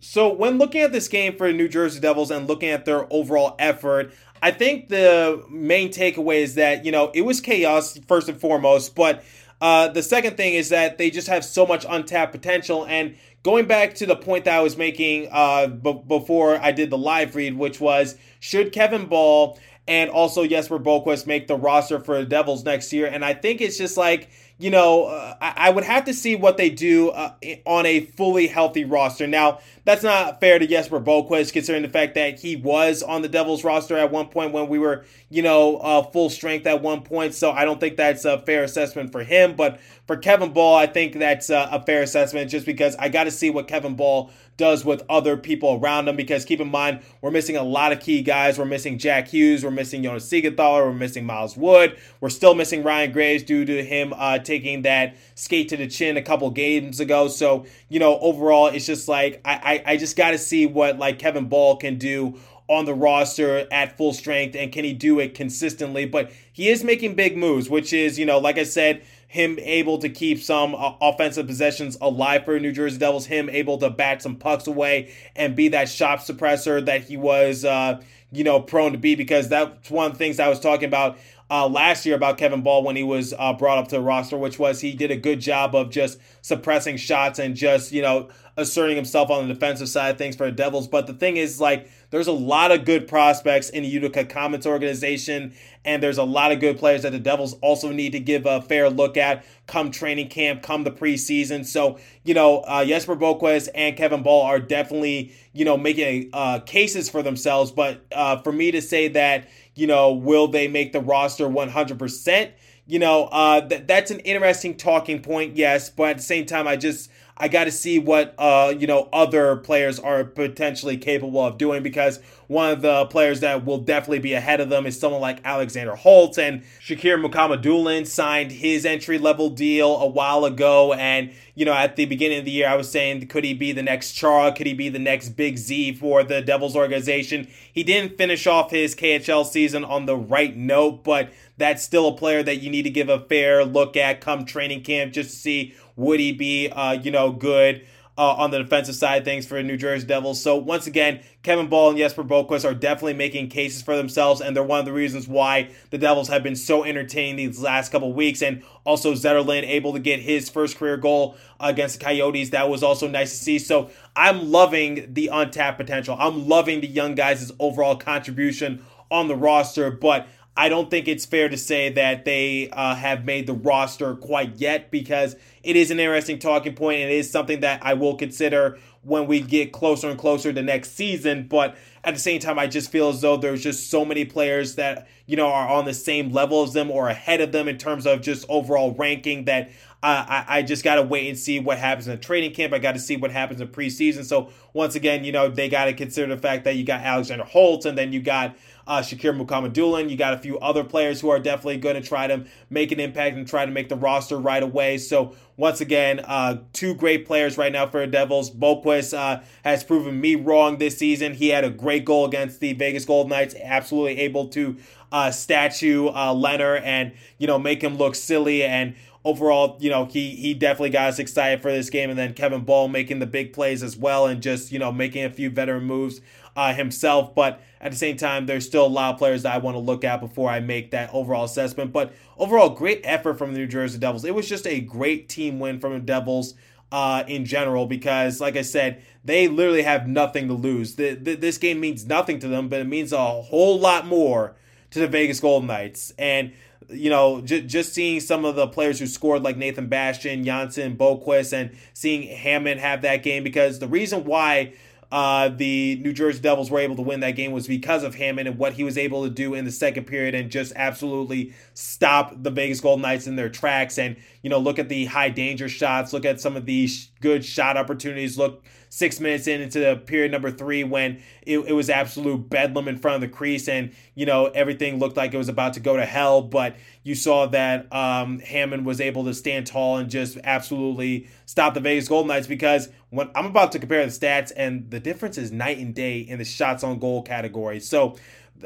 So, 0.00 0.32
when 0.32 0.58
looking 0.58 0.82
at 0.82 0.92
this 0.92 1.08
game 1.08 1.36
for 1.36 1.46
the 1.46 1.54
New 1.54 1.66
Jersey 1.66 1.98
Devils 1.98 2.30
and 2.30 2.46
looking 2.46 2.68
at 2.68 2.84
their 2.84 3.10
overall 3.12 3.56
effort, 3.58 4.12
I 4.42 4.50
think 4.50 4.90
the 4.90 5.42
main 5.50 5.88
takeaway 5.88 6.42
is 6.42 6.56
that, 6.56 6.84
you 6.84 6.92
know, 6.92 7.10
it 7.14 7.22
was 7.22 7.40
chaos 7.40 7.98
first 8.06 8.28
and 8.28 8.38
foremost, 8.38 8.94
but 8.94 9.24
uh, 9.60 9.88
the 9.88 10.02
second 10.02 10.36
thing 10.36 10.54
is 10.54 10.68
that 10.68 10.98
they 10.98 11.10
just 11.10 11.28
have 11.28 11.44
so 11.44 11.64
much 11.64 11.86
untapped 11.88 12.32
potential. 12.32 12.84
And 12.86 13.16
going 13.42 13.66
back 13.66 13.94
to 13.94 14.06
the 14.06 14.14
point 14.14 14.44
that 14.44 14.58
I 14.58 14.60
was 14.60 14.76
making 14.76 15.28
uh, 15.32 15.68
b- 15.68 16.02
before 16.06 16.60
I 16.60 16.72
did 16.72 16.90
the 16.90 16.98
live 16.98 17.34
read, 17.34 17.56
which 17.56 17.80
was 17.80 18.16
should 18.40 18.72
Kevin 18.72 19.06
Ball 19.06 19.58
and 19.88 20.10
also 20.10 20.46
Jesper 20.46 20.78
Boqvist 20.78 21.26
make 21.26 21.46
the 21.46 21.56
roster 21.56 21.98
for 21.98 22.18
the 22.18 22.26
Devils 22.26 22.64
next 22.64 22.92
year? 22.92 23.06
And 23.06 23.24
I 23.24 23.32
think 23.32 23.62
it's 23.62 23.78
just 23.78 23.96
like, 23.96 24.28
you 24.58 24.70
know, 24.70 25.06
uh, 25.06 25.34
I, 25.40 25.54
I, 25.56 25.70
would 25.70 25.84
have 25.84 26.04
to 26.04 26.14
see 26.14 26.36
what 26.36 26.56
they 26.56 26.70
do 26.70 27.10
uh, 27.10 27.32
on 27.64 27.86
a 27.86 28.00
fully 28.00 28.46
healthy 28.46 28.84
roster. 28.84 29.26
Now, 29.26 29.58
that's 29.84 30.02
not 30.02 30.40
fair 30.40 30.58
to 30.58 30.66
Jesper 30.66 30.98
Boqvist, 30.98 31.52
considering 31.52 31.82
the 31.82 31.90
fact 31.90 32.14
that 32.14 32.40
he 32.40 32.56
was 32.56 33.02
on 33.02 33.22
the 33.22 33.28
Devils 33.28 33.64
roster 33.64 33.96
at 33.98 34.10
one 34.10 34.28
point 34.28 34.52
when 34.52 34.68
we 34.68 34.78
were, 34.78 35.04
you 35.28 35.42
know, 35.42 35.76
uh, 35.76 36.02
full 36.02 36.30
strength 36.30 36.66
at 36.66 36.80
one 36.80 37.02
point. 37.02 37.34
So 37.34 37.50
I 37.52 37.64
don't 37.64 37.80
think 37.80 37.96
that's 37.96 38.24
a 38.24 38.38
fair 38.38 38.64
assessment 38.64 39.12
for 39.12 39.22
him. 39.22 39.54
But 39.54 39.80
for 40.06 40.16
Kevin 40.16 40.52
Ball, 40.52 40.74
I 40.76 40.86
think 40.86 41.18
that's 41.18 41.50
a, 41.50 41.68
a 41.70 41.84
fair 41.84 42.02
assessment 42.02 42.50
just 42.50 42.64
because 42.64 42.96
I 42.96 43.10
got 43.10 43.24
to 43.24 43.30
see 43.30 43.50
what 43.50 43.68
Kevin 43.68 43.94
Ball 43.94 44.30
does 44.56 44.84
with 44.84 45.02
other 45.08 45.36
people 45.36 45.80
around 45.82 46.08
him. 46.08 46.16
Because 46.16 46.44
keep 46.44 46.60
in 46.60 46.70
mind, 46.70 47.00
we're 47.20 47.30
missing 47.30 47.56
a 47.56 47.62
lot 47.62 47.92
of 47.92 48.00
key 48.00 48.22
guys. 48.22 48.58
We're 48.58 48.64
missing 48.64 48.98
Jack 48.98 49.28
Hughes. 49.28 49.64
We're 49.64 49.70
missing 49.70 50.02
Jonas 50.02 50.28
Siegenthaler. 50.28 50.86
We're 50.86 50.92
missing 50.92 51.26
Miles 51.26 51.56
Wood. 51.56 51.98
We're 52.20 52.30
still 52.30 52.54
missing 52.54 52.82
Ryan 52.82 53.12
Graves 53.12 53.42
due 53.42 53.64
to 53.64 53.84
him 53.84 54.14
uh, 54.16 54.38
taking 54.38 54.82
that 54.82 55.16
skate 55.34 55.68
to 55.70 55.76
the 55.76 55.88
chin 55.88 56.16
a 56.16 56.22
couple 56.22 56.50
games 56.50 57.00
ago. 57.00 57.28
So, 57.28 57.66
you 57.88 57.98
know, 57.98 58.18
overall, 58.20 58.68
it's 58.68 58.86
just 58.86 59.08
like 59.08 59.40
I, 59.44 59.52
I, 59.54 59.73
I 59.86 59.96
just 59.96 60.16
got 60.16 60.30
to 60.32 60.38
see 60.38 60.66
what 60.66 60.98
like 60.98 61.18
Kevin 61.18 61.48
Ball 61.48 61.76
can 61.76 61.98
do 61.98 62.38
on 62.68 62.86
the 62.86 62.94
roster 62.94 63.66
at 63.70 63.96
full 63.96 64.12
strength 64.14 64.56
and 64.56 64.72
can 64.72 64.84
he 64.84 64.92
do 64.92 65.20
it 65.20 65.34
consistently? 65.34 66.06
But 66.06 66.32
he 66.52 66.68
is 66.68 66.82
making 66.82 67.14
big 67.14 67.36
moves 67.36 67.68
which 67.68 67.92
is 67.92 68.18
you 68.18 68.24
know 68.24 68.38
like 68.38 68.56
i 68.58 68.62
said 68.62 69.02
him 69.34 69.58
able 69.58 69.98
to 69.98 70.08
keep 70.08 70.40
some 70.40 70.76
uh, 70.76 70.92
offensive 71.00 71.48
possessions 71.48 71.98
alive 72.00 72.44
for 72.44 72.60
New 72.60 72.70
Jersey 72.70 72.98
Devils, 72.98 73.26
him 73.26 73.50
able 73.50 73.78
to 73.78 73.90
bat 73.90 74.22
some 74.22 74.36
pucks 74.36 74.68
away 74.68 75.12
and 75.34 75.56
be 75.56 75.66
that 75.70 75.88
shot 75.88 76.20
suppressor 76.20 76.84
that 76.84 77.02
he 77.02 77.16
was, 77.16 77.64
uh, 77.64 78.00
you 78.30 78.44
know, 78.44 78.60
prone 78.60 78.92
to 78.92 78.98
be 78.98 79.16
because 79.16 79.48
that's 79.48 79.90
one 79.90 80.06
of 80.06 80.12
the 80.12 80.18
things 80.18 80.38
I 80.38 80.46
was 80.46 80.60
talking 80.60 80.86
about 80.86 81.18
uh, 81.54 81.68
last 81.68 82.04
year 82.04 82.16
about 82.16 82.36
Kevin 82.36 82.62
Ball 82.62 82.82
when 82.82 82.96
he 82.96 83.04
was 83.04 83.32
uh, 83.38 83.52
brought 83.52 83.78
up 83.78 83.86
to 83.88 83.96
the 83.96 84.02
roster, 84.02 84.36
which 84.36 84.58
was 84.58 84.80
he 84.80 84.92
did 84.92 85.12
a 85.12 85.16
good 85.16 85.38
job 85.38 85.72
of 85.76 85.88
just 85.88 86.18
suppressing 86.42 86.96
shots 86.96 87.38
and 87.38 87.54
just, 87.54 87.92
you 87.92 88.02
know, 88.02 88.28
asserting 88.56 88.96
himself 88.96 89.30
on 89.30 89.46
the 89.46 89.54
defensive 89.54 89.88
side 89.88 90.10
of 90.10 90.18
things 90.18 90.34
for 90.34 90.46
the 90.46 90.52
Devils. 90.52 90.88
But 90.88 91.06
the 91.06 91.12
thing 91.12 91.36
is, 91.36 91.60
like, 91.60 91.88
there's 92.10 92.26
a 92.26 92.32
lot 92.32 92.72
of 92.72 92.84
good 92.84 93.06
prospects 93.06 93.70
in 93.70 93.84
the 93.84 93.88
Utica 93.88 94.24
Comets 94.24 94.66
organization, 94.66 95.54
and 95.84 96.02
there's 96.02 96.18
a 96.18 96.24
lot 96.24 96.50
of 96.50 96.58
good 96.58 96.76
players 96.76 97.02
that 97.02 97.12
the 97.12 97.20
Devils 97.20 97.54
also 97.60 97.92
need 97.92 98.12
to 98.12 98.20
give 98.20 98.46
a 98.46 98.60
fair 98.60 98.90
look 98.90 99.16
at 99.16 99.44
come 99.66 99.92
training 99.92 100.28
camp, 100.28 100.62
come 100.62 100.82
the 100.82 100.90
preseason. 100.90 101.64
So, 101.64 101.98
you 102.24 102.34
know, 102.34 102.60
uh, 102.60 102.84
Jesper 102.84 103.16
Boqvist 103.16 103.68
and 103.74 103.96
Kevin 103.96 104.22
Ball 104.24 104.42
are 104.42 104.58
definitely, 104.58 105.32
you 105.52 105.64
know, 105.64 105.76
making 105.76 106.30
uh, 106.32 106.60
cases 106.60 107.08
for 107.08 107.22
themselves. 107.22 107.70
But 107.70 108.04
uh, 108.12 108.42
for 108.42 108.52
me 108.52 108.72
to 108.72 108.82
say 108.82 109.08
that, 109.08 109.48
you 109.74 109.86
know, 109.86 110.12
will 110.12 110.48
they 110.48 110.68
make 110.68 110.92
the 110.92 111.00
roster 111.00 111.48
100%? 111.48 112.50
You 112.86 112.98
know, 112.98 113.24
uh, 113.24 113.66
th- 113.66 113.86
that's 113.86 114.10
an 114.10 114.20
interesting 114.20 114.76
talking 114.76 115.22
point, 115.22 115.56
yes. 115.56 115.88
But 115.90 116.10
at 116.10 116.16
the 116.18 116.22
same 116.22 116.46
time, 116.46 116.68
I 116.68 116.76
just 116.76 117.10
I 117.36 117.48
got 117.48 117.64
to 117.64 117.72
see 117.72 117.98
what 117.98 118.34
uh, 118.38 118.74
you 118.78 118.86
know 118.86 119.08
other 119.12 119.56
players 119.56 119.98
are 119.98 120.24
potentially 120.24 120.96
capable 120.96 121.44
of 121.44 121.58
doing 121.58 121.82
because 121.82 122.20
one 122.46 122.70
of 122.70 122.82
the 122.82 123.06
players 123.06 123.40
that 123.40 123.64
will 123.64 123.78
definitely 123.78 124.18
be 124.18 124.34
ahead 124.34 124.60
of 124.60 124.68
them 124.68 124.86
is 124.86 124.98
someone 124.98 125.20
like 125.20 125.40
Alexander 125.44 125.94
Holtz 125.94 126.38
and 126.38 126.62
Shakir 126.80 127.22
Mukhamadullin 127.22 128.06
signed 128.06 128.52
his 128.52 128.84
entry 128.84 129.18
level 129.18 129.50
deal 129.50 129.96
a 129.96 130.06
while 130.06 130.44
ago 130.44 130.92
and 130.92 131.32
you 131.54 131.64
know 131.64 131.72
at 131.72 131.96
the 131.96 132.06
beginning 132.06 132.38
of 132.38 132.44
the 132.44 132.50
year 132.50 132.68
I 132.68 132.76
was 132.76 132.90
saying 132.90 133.26
could 133.28 133.44
he 133.44 133.54
be 133.54 133.72
the 133.72 133.82
next 133.82 134.12
Chara? 134.12 134.52
Could 134.52 134.66
he 134.66 134.74
be 134.74 134.88
the 134.88 134.98
next 134.98 135.30
Big 135.30 135.58
Z 135.58 135.94
for 135.94 136.22
the 136.22 136.42
Devils 136.42 136.76
organization? 136.76 137.48
He 137.72 137.82
didn't 137.82 138.18
finish 138.18 138.46
off 138.46 138.70
his 138.70 138.94
KHL 138.94 139.46
season 139.46 139.84
on 139.84 140.06
the 140.06 140.16
right 140.16 140.56
note 140.56 141.04
but 141.04 141.32
that's 141.56 141.82
still 141.82 142.08
a 142.08 142.16
player 142.16 142.42
that 142.42 142.56
you 142.56 142.70
need 142.70 142.82
to 142.82 142.90
give 142.90 143.08
a 143.08 143.20
fair 143.20 143.64
look 143.64 143.96
at 143.96 144.20
come 144.20 144.44
training 144.44 144.82
camp 144.82 145.12
just 145.12 145.30
to 145.30 145.36
see 145.36 145.74
would 145.96 146.20
he 146.20 146.32
be, 146.32 146.68
uh, 146.68 146.92
you 146.92 147.10
know, 147.10 147.30
good 147.30 147.86
uh, 148.16 148.34
on 148.34 148.50
the 148.50 148.58
defensive 148.58 148.94
side 148.94 149.24
things 149.24 149.46
for 149.46 149.54
the 149.54 149.62
New 149.62 149.76
Jersey 149.76 150.06
Devils? 150.06 150.40
So 150.40 150.56
once 150.56 150.86
again, 150.86 151.20
Kevin 151.42 151.68
Ball 151.68 151.90
and 151.90 151.98
Jesper 151.98 152.24
Boqvist 152.24 152.64
are 152.64 152.74
definitely 152.74 153.14
making 153.14 153.48
cases 153.48 153.82
for 153.82 153.96
themselves, 153.96 154.40
and 154.40 154.54
they're 154.54 154.62
one 154.62 154.78
of 154.78 154.84
the 154.84 154.92
reasons 154.92 155.28
why 155.28 155.70
the 155.90 155.98
Devils 155.98 156.28
have 156.28 156.42
been 156.42 156.56
so 156.56 156.84
entertaining 156.84 157.36
these 157.36 157.60
last 157.60 157.92
couple 157.92 158.12
weeks. 158.12 158.42
And 158.42 158.62
also 158.84 159.14
Zetterlund 159.14 159.66
able 159.66 159.92
to 159.92 159.98
get 159.98 160.20
his 160.20 160.48
first 160.48 160.76
career 160.76 160.96
goal 160.96 161.36
against 161.60 161.98
the 161.98 162.04
Coyotes. 162.04 162.50
That 162.50 162.68
was 162.68 162.82
also 162.82 163.08
nice 163.08 163.30
to 163.30 163.36
see. 163.36 163.58
So 163.58 163.90
I'm 164.14 164.50
loving 164.50 165.12
the 165.12 165.28
untapped 165.28 165.78
potential. 165.78 166.16
I'm 166.18 166.48
loving 166.48 166.80
the 166.80 166.86
young 166.86 167.14
guys' 167.14 167.50
overall 167.58 167.96
contribution 167.96 168.84
on 169.10 169.28
the 169.28 169.36
roster, 169.36 169.90
but 169.90 170.26
I 170.56 170.68
don't 170.68 170.88
think 170.88 171.08
it's 171.08 171.26
fair 171.26 171.48
to 171.48 171.56
say 171.56 171.88
that 171.90 172.24
they 172.24 172.70
uh, 172.70 172.94
have 172.94 173.24
made 173.24 173.46
the 173.46 173.54
roster 173.54 174.14
quite 174.14 174.56
yet 174.56 174.90
because 174.90 175.34
it 175.64 175.74
is 175.74 175.90
an 175.90 175.98
interesting 175.98 176.38
talking 176.38 176.74
point 176.74 177.00
and 177.00 177.10
it 177.10 177.16
is 177.16 177.30
something 177.30 177.60
that 177.60 177.84
I 177.84 177.94
will 177.94 178.16
consider 178.16 178.78
when 179.02 179.26
we 179.26 179.40
get 179.40 179.72
closer 179.72 180.08
and 180.08 180.18
closer 180.18 180.52
to 180.52 180.62
next 180.62 180.92
season. 180.92 181.48
But 181.48 181.76
at 182.04 182.14
the 182.14 182.20
same 182.20 182.40
time, 182.40 182.58
I 182.58 182.68
just 182.68 182.90
feel 182.90 183.08
as 183.08 183.20
though 183.20 183.36
there's 183.36 183.62
just 183.62 183.90
so 183.90 184.04
many 184.04 184.24
players 184.24 184.76
that, 184.76 185.08
you 185.26 185.36
know, 185.36 185.48
are 185.48 185.68
on 185.68 185.86
the 185.86 185.94
same 185.94 186.30
level 186.32 186.62
as 186.62 186.72
them 186.72 186.90
or 186.90 187.08
ahead 187.08 187.40
of 187.40 187.50
them 187.50 187.66
in 187.66 187.76
terms 187.76 188.06
of 188.06 188.22
just 188.22 188.46
overall 188.48 188.94
ranking 188.94 189.46
that 189.46 189.72
I, 190.06 190.44
I 190.58 190.62
just 190.62 190.84
got 190.84 190.96
to 190.96 191.02
wait 191.02 191.28
and 191.28 191.38
see 191.38 191.60
what 191.60 191.78
happens 191.78 192.06
in 192.06 192.12
the 192.16 192.22
training 192.22 192.52
camp. 192.52 192.72
I 192.72 192.78
got 192.78 192.92
to 192.92 192.98
see 192.98 193.16
what 193.16 193.30
happens 193.30 193.60
in 193.60 193.68
preseason. 193.68 194.24
So 194.24 194.50
once 194.72 194.94
again, 194.94 195.24
you 195.24 195.32
know, 195.32 195.48
they 195.48 195.68
got 195.68 195.86
to 195.86 195.94
consider 195.94 196.34
the 196.34 196.40
fact 196.40 196.64
that 196.64 196.76
you 196.76 196.84
got 196.84 197.00
Alexander 197.00 197.44
Holt 197.44 197.86
and 197.86 197.96
then 197.96 198.12
you 198.12 198.20
got 198.20 198.54
uh, 198.86 199.00
Shakir 199.00 199.34
Mukhamadullin. 199.34 200.10
You 200.10 200.16
got 200.16 200.34
a 200.34 200.38
few 200.38 200.58
other 200.58 200.84
players 200.84 201.20
who 201.20 201.30
are 201.30 201.38
definitely 201.38 201.78
going 201.78 201.94
to 201.94 202.06
try 202.06 202.26
to 202.26 202.44
make 202.68 202.92
an 202.92 203.00
impact 203.00 203.36
and 203.36 203.48
try 203.48 203.64
to 203.64 203.72
make 203.72 203.88
the 203.88 203.96
roster 203.96 204.38
right 204.38 204.62
away. 204.62 204.98
So 204.98 205.34
once 205.56 205.80
again, 205.80 206.20
uh, 206.20 206.58
two 206.72 206.94
great 206.94 207.26
players 207.26 207.56
right 207.56 207.72
now 207.72 207.86
for 207.86 208.00
the 208.00 208.06
Devils. 208.06 208.50
Boqvist 208.50 209.16
uh, 209.16 209.42
has 209.64 209.84
proven 209.84 210.20
me 210.20 210.34
wrong 210.34 210.76
this 210.78 210.98
season. 210.98 211.34
He 211.34 211.48
had 211.48 211.64
a 211.64 211.70
great 211.70 212.04
goal 212.04 212.26
against 212.26 212.60
the 212.60 212.74
Vegas 212.74 213.04
Golden 213.06 213.30
Knights, 213.30 213.54
absolutely 213.62 214.18
able 214.18 214.48
to 214.48 214.76
uh, 215.12 215.30
statue 215.30 216.08
uh, 216.08 216.34
Leonard 216.34 216.82
and 216.82 217.12
you 217.38 217.46
know 217.46 217.56
make 217.56 217.82
him 217.82 217.96
look 217.96 218.16
silly 218.16 218.64
and 218.64 218.96
overall, 219.24 219.76
you 219.80 219.90
know, 219.90 220.04
he 220.04 220.36
he 220.36 220.54
definitely 220.54 220.90
got 220.90 221.08
us 221.08 221.18
excited 221.18 221.62
for 221.62 221.72
this 221.72 221.90
game. 221.90 222.10
And 222.10 222.18
then 222.18 222.34
Kevin 222.34 222.62
Ball 222.62 222.88
making 222.88 223.18
the 223.18 223.26
big 223.26 223.52
plays 223.52 223.82
as 223.82 223.96
well, 223.96 224.26
and 224.26 224.42
just 224.42 224.72
you 224.72 224.78
know 224.78 224.92
making 224.92 225.24
a 225.24 225.30
few 225.30 225.50
veteran 225.50 225.84
moves 225.84 226.20
uh, 226.54 226.74
himself. 226.74 227.34
But 227.34 227.60
at 227.80 227.92
the 227.92 227.98
same 227.98 228.16
time, 228.16 228.46
there's 228.46 228.66
still 228.66 228.86
a 228.86 228.88
lot 228.88 229.14
of 229.14 229.18
players 229.18 229.42
that 229.42 229.54
I 229.54 229.58
want 229.58 229.74
to 229.74 229.80
look 229.80 230.04
at 230.04 230.20
before 230.20 230.50
I 230.50 230.60
make 230.60 230.90
that 230.90 231.10
overall 231.12 231.44
assessment. 231.44 231.92
But 231.92 232.12
overall, 232.36 232.70
great 232.70 233.00
effort 233.04 233.38
from 233.38 233.52
the 233.52 233.58
New 233.58 233.66
Jersey 233.66 233.98
Devils. 233.98 234.24
It 234.24 234.34
was 234.34 234.48
just 234.48 234.66
a 234.66 234.80
great 234.80 235.28
team 235.28 235.58
win 235.58 235.80
from 235.80 235.94
the 235.94 236.00
Devils. 236.00 236.54
Uh, 236.92 237.24
in 237.26 237.44
general, 237.44 237.86
because 237.86 238.40
like 238.40 238.56
I 238.56 238.62
said, 238.62 239.02
they 239.24 239.48
literally 239.48 239.82
have 239.82 240.06
nothing 240.06 240.46
to 240.46 240.54
lose. 240.54 240.94
The, 240.94 241.14
the, 241.14 241.34
this 241.34 241.58
game 241.58 241.80
means 241.80 242.06
nothing 242.06 242.38
to 242.38 242.46
them, 242.46 242.68
but 242.68 242.78
it 242.78 242.84
means 242.84 243.12
a 243.12 243.42
whole 243.42 243.80
lot 243.80 244.06
more 244.06 244.54
to 244.92 245.00
the 245.00 245.08
Vegas 245.08 245.40
Golden 245.40 245.66
Knights. 245.66 246.12
And 246.18 246.52
you 246.88 247.10
know, 247.10 247.40
j- 247.40 247.62
just 247.62 247.92
seeing 247.92 248.20
some 248.20 248.44
of 248.44 248.56
the 248.56 248.66
players 248.66 248.98
who 248.98 249.06
scored 249.06 249.42
like 249.42 249.56
Nathan 249.56 249.86
Bastian, 249.86 250.44
Johnsson, 250.44 250.96
Boqvist, 250.96 251.52
and 251.52 251.76
seeing 251.92 252.28
Hammond 252.36 252.80
have 252.80 253.02
that 253.02 253.22
game 253.22 253.44
because 253.44 253.78
the 253.78 253.88
reason 253.88 254.24
why 254.24 254.74
uh, 255.12 255.48
the 255.48 255.96
New 256.02 256.12
Jersey 256.12 256.40
Devils 256.40 256.70
were 256.72 256.80
able 256.80 256.96
to 256.96 257.02
win 257.02 257.20
that 257.20 257.36
game 257.36 257.52
was 257.52 257.68
because 257.68 258.02
of 258.02 258.16
Hammond 258.16 258.48
and 258.48 258.58
what 258.58 258.72
he 258.72 258.82
was 258.82 258.98
able 258.98 259.22
to 259.22 259.30
do 259.30 259.54
in 259.54 259.64
the 259.64 259.70
second 259.70 260.06
period 260.06 260.34
and 260.34 260.50
just 260.50 260.72
absolutely 260.74 261.54
stop 261.74 262.34
the 262.42 262.50
Vegas 262.50 262.80
Golden 262.80 263.02
Knights 263.02 263.28
in 263.28 263.36
their 263.36 263.48
tracks. 263.48 263.96
And, 263.96 264.16
you 264.42 264.50
know, 264.50 264.58
look 264.58 264.78
at 264.80 264.88
the 264.88 265.04
high 265.04 265.28
danger 265.28 265.68
shots, 265.68 266.12
look 266.12 266.24
at 266.24 266.40
some 266.40 266.56
of 266.56 266.66
these 266.66 267.10
good 267.20 267.44
shot 267.44 267.76
opportunities, 267.76 268.36
look 268.36 268.64
six 268.94 269.18
minutes 269.18 269.48
in 269.48 269.60
into 269.60 269.80
the 269.80 269.96
period 269.96 270.30
number 270.30 270.52
three 270.52 270.84
when 270.84 271.20
it, 271.42 271.58
it 271.58 271.72
was 271.72 271.90
absolute 271.90 272.48
bedlam 272.48 272.86
in 272.86 272.96
front 272.96 273.16
of 273.16 273.20
the 273.20 273.36
crease 273.36 273.68
and 273.68 273.92
you 274.14 274.24
know 274.24 274.46
everything 274.46 275.00
looked 275.00 275.16
like 275.16 275.34
it 275.34 275.36
was 275.36 275.48
about 275.48 275.72
to 275.72 275.80
go 275.80 275.96
to 275.96 276.06
hell 276.06 276.40
but 276.40 276.76
you 277.02 277.12
saw 277.12 277.44
that 277.44 277.92
um, 277.92 278.38
hammond 278.38 278.86
was 278.86 279.00
able 279.00 279.24
to 279.24 279.34
stand 279.34 279.66
tall 279.66 279.96
and 279.96 280.08
just 280.08 280.38
absolutely 280.44 281.28
stop 281.44 281.74
the 281.74 281.80
vegas 281.80 282.06
golden 282.06 282.28
knights 282.28 282.46
because 282.46 282.88
when 283.10 283.28
i'm 283.34 283.46
about 283.46 283.72
to 283.72 283.80
compare 283.80 284.06
the 284.06 284.12
stats 284.12 284.52
and 284.56 284.88
the 284.92 285.00
difference 285.00 285.36
is 285.38 285.50
night 285.50 285.78
and 285.78 285.92
day 285.96 286.20
in 286.20 286.38
the 286.38 286.44
shots 286.44 286.84
on 286.84 286.96
goal 287.00 287.20
category 287.20 287.80
so 287.80 288.14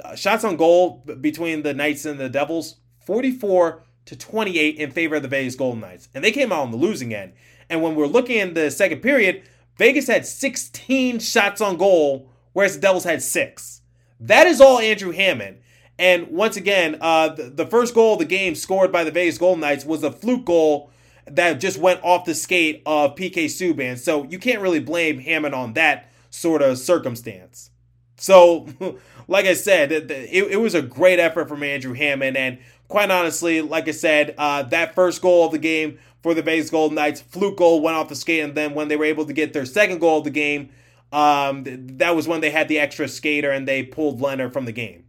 uh, 0.04 0.14
shots 0.14 0.44
on 0.44 0.56
goal 0.56 1.02
between 1.22 1.62
the 1.62 1.72
knights 1.72 2.04
and 2.04 2.20
the 2.20 2.28
devils 2.28 2.76
44 3.00 3.82
to 4.04 4.16
28 4.16 4.76
in 4.76 4.90
favor 4.90 5.16
of 5.16 5.22
the 5.22 5.28
Vegas 5.28 5.54
Golden 5.54 5.80
Knights. 5.80 6.08
And 6.14 6.24
they 6.24 6.32
came 6.32 6.52
out 6.52 6.60
on 6.60 6.70
the 6.70 6.76
losing 6.76 7.14
end. 7.14 7.32
And 7.68 7.82
when 7.82 7.94
we're 7.94 8.06
looking 8.06 8.36
in 8.36 8.54
the 8.54 8.70
second 8.70 9.00
period, 9.00 9.42
Vegas 9.78 10.08
had 10.08 10.26
16 10.26 11.20
shots 11.20 11.60
on 11.60 11.76
goal, 11.76 12.30
whereas 12.52 12.74
the 12.74 12.80
Devils 12.80 13.04
had 13.04 13.22
six. 13.22 13.80
That 14.20 14.46
is 14.46 14.60
all 14.60 14.80
Andrew 14.80 15.12
Hammond. 15.12 15.58
And 15.98 16.28
once 16.28 16.56
again, 16.56 16.98
uh, 17.00 17.30
the, 17.30 17.44
the 17.44 17.66
first 17.66 17.94
goal 17.94 18.14
of 18.14 18.18
the 18.18 18.24
game 18.24 18.54
scored 18.54 18.92
by 18.92 19.04
the 19.04 19.10
Vegas 19.10 19.38
Golden 19.38 19.60
Knights 19.60 19.84
was 19.84 20.02
a 20.02 20.12
fluke 20.12 20.44
goal 20.44 20.90
that 21.26 21.60
just 21.60 21.78
went 21.78 22.02
off 22.02 22.24
the 22.24 22.34
skate 22.34 22.82
of 22.86 23.14
PK 23.14 23.46
Subban. 23.46 23.98
So 23.98 24.24
you 24.24 24.38
can't 24.38 24.60
really 24.60 24.80
blame 24.80 25.18
Hammond 25.18 25.54
on 25.54 25.74
that 25.74 26.10
sort 26.30 26.62
of 26.62 26.78
circumstance. 26.78 27.70
So, 28.16 28.66
like 29.28 29.46
I 29.46 29.54
said, 29.54 29.92
it, 29.92 30.10
it, 30.10 30.60
was 30.60 30.74
a 30.74 30.82
great 30.82 31.20
effort 31.20 31.48
from 31.48 31.62
Andrew 31.62 31.94
Hammond. 31.94 32.36
And 32.36 32.58
quite 32.88 33.10
honestly, 33.10 33.60
like 33.60 33.88
I 33.88 33.92
said, 33.92 34.34
uh, 34.38 34.64
that 34.64 34.94
first 34.94 35.22
goal 35.22 35.46
of 35.46 35.52
the 35.52 35.58
game 35.58 35.98
for 36.22 36.35
the 36.35 36.42
Vegas 36.42 36.70
Golden 36.70 36.96
Knights, 36.96 37.20
fluke 37.20 37.59
goal 37.59 37.81
went 37.81 37.96
off 37.96 38.09
the 38.09 38.16
skate, 38.16 38.42
and 38.42 38.54
then 38.54 38.74
when 38.74 38.88
they 38.88 38.96
were 38.96 39.04
able 39.04 39.24
to 39.26 39.33
get 39.33 39.52
their 39.52 39.66
second 39.66 40.00
goal 40.00 40.18
of 40.18 40.24
the 40.24 40.31
game, 40.31 40.70
um, 41.12 41.64
that 41.66 42.14
was 42.14 42.28
when 42.28 42.40
they 42.40 42.50
had 42.50 42.68
the 42.68 42.78
extra 42.78 43.09
skater 43.09 43.50
and 43.50 43.66
they 43.66 43.83
pulled 43.83 44.20
Leonard 44.20 44.52
from 44.52 44.64
the 44.66 44.72
game. 44.72 45.04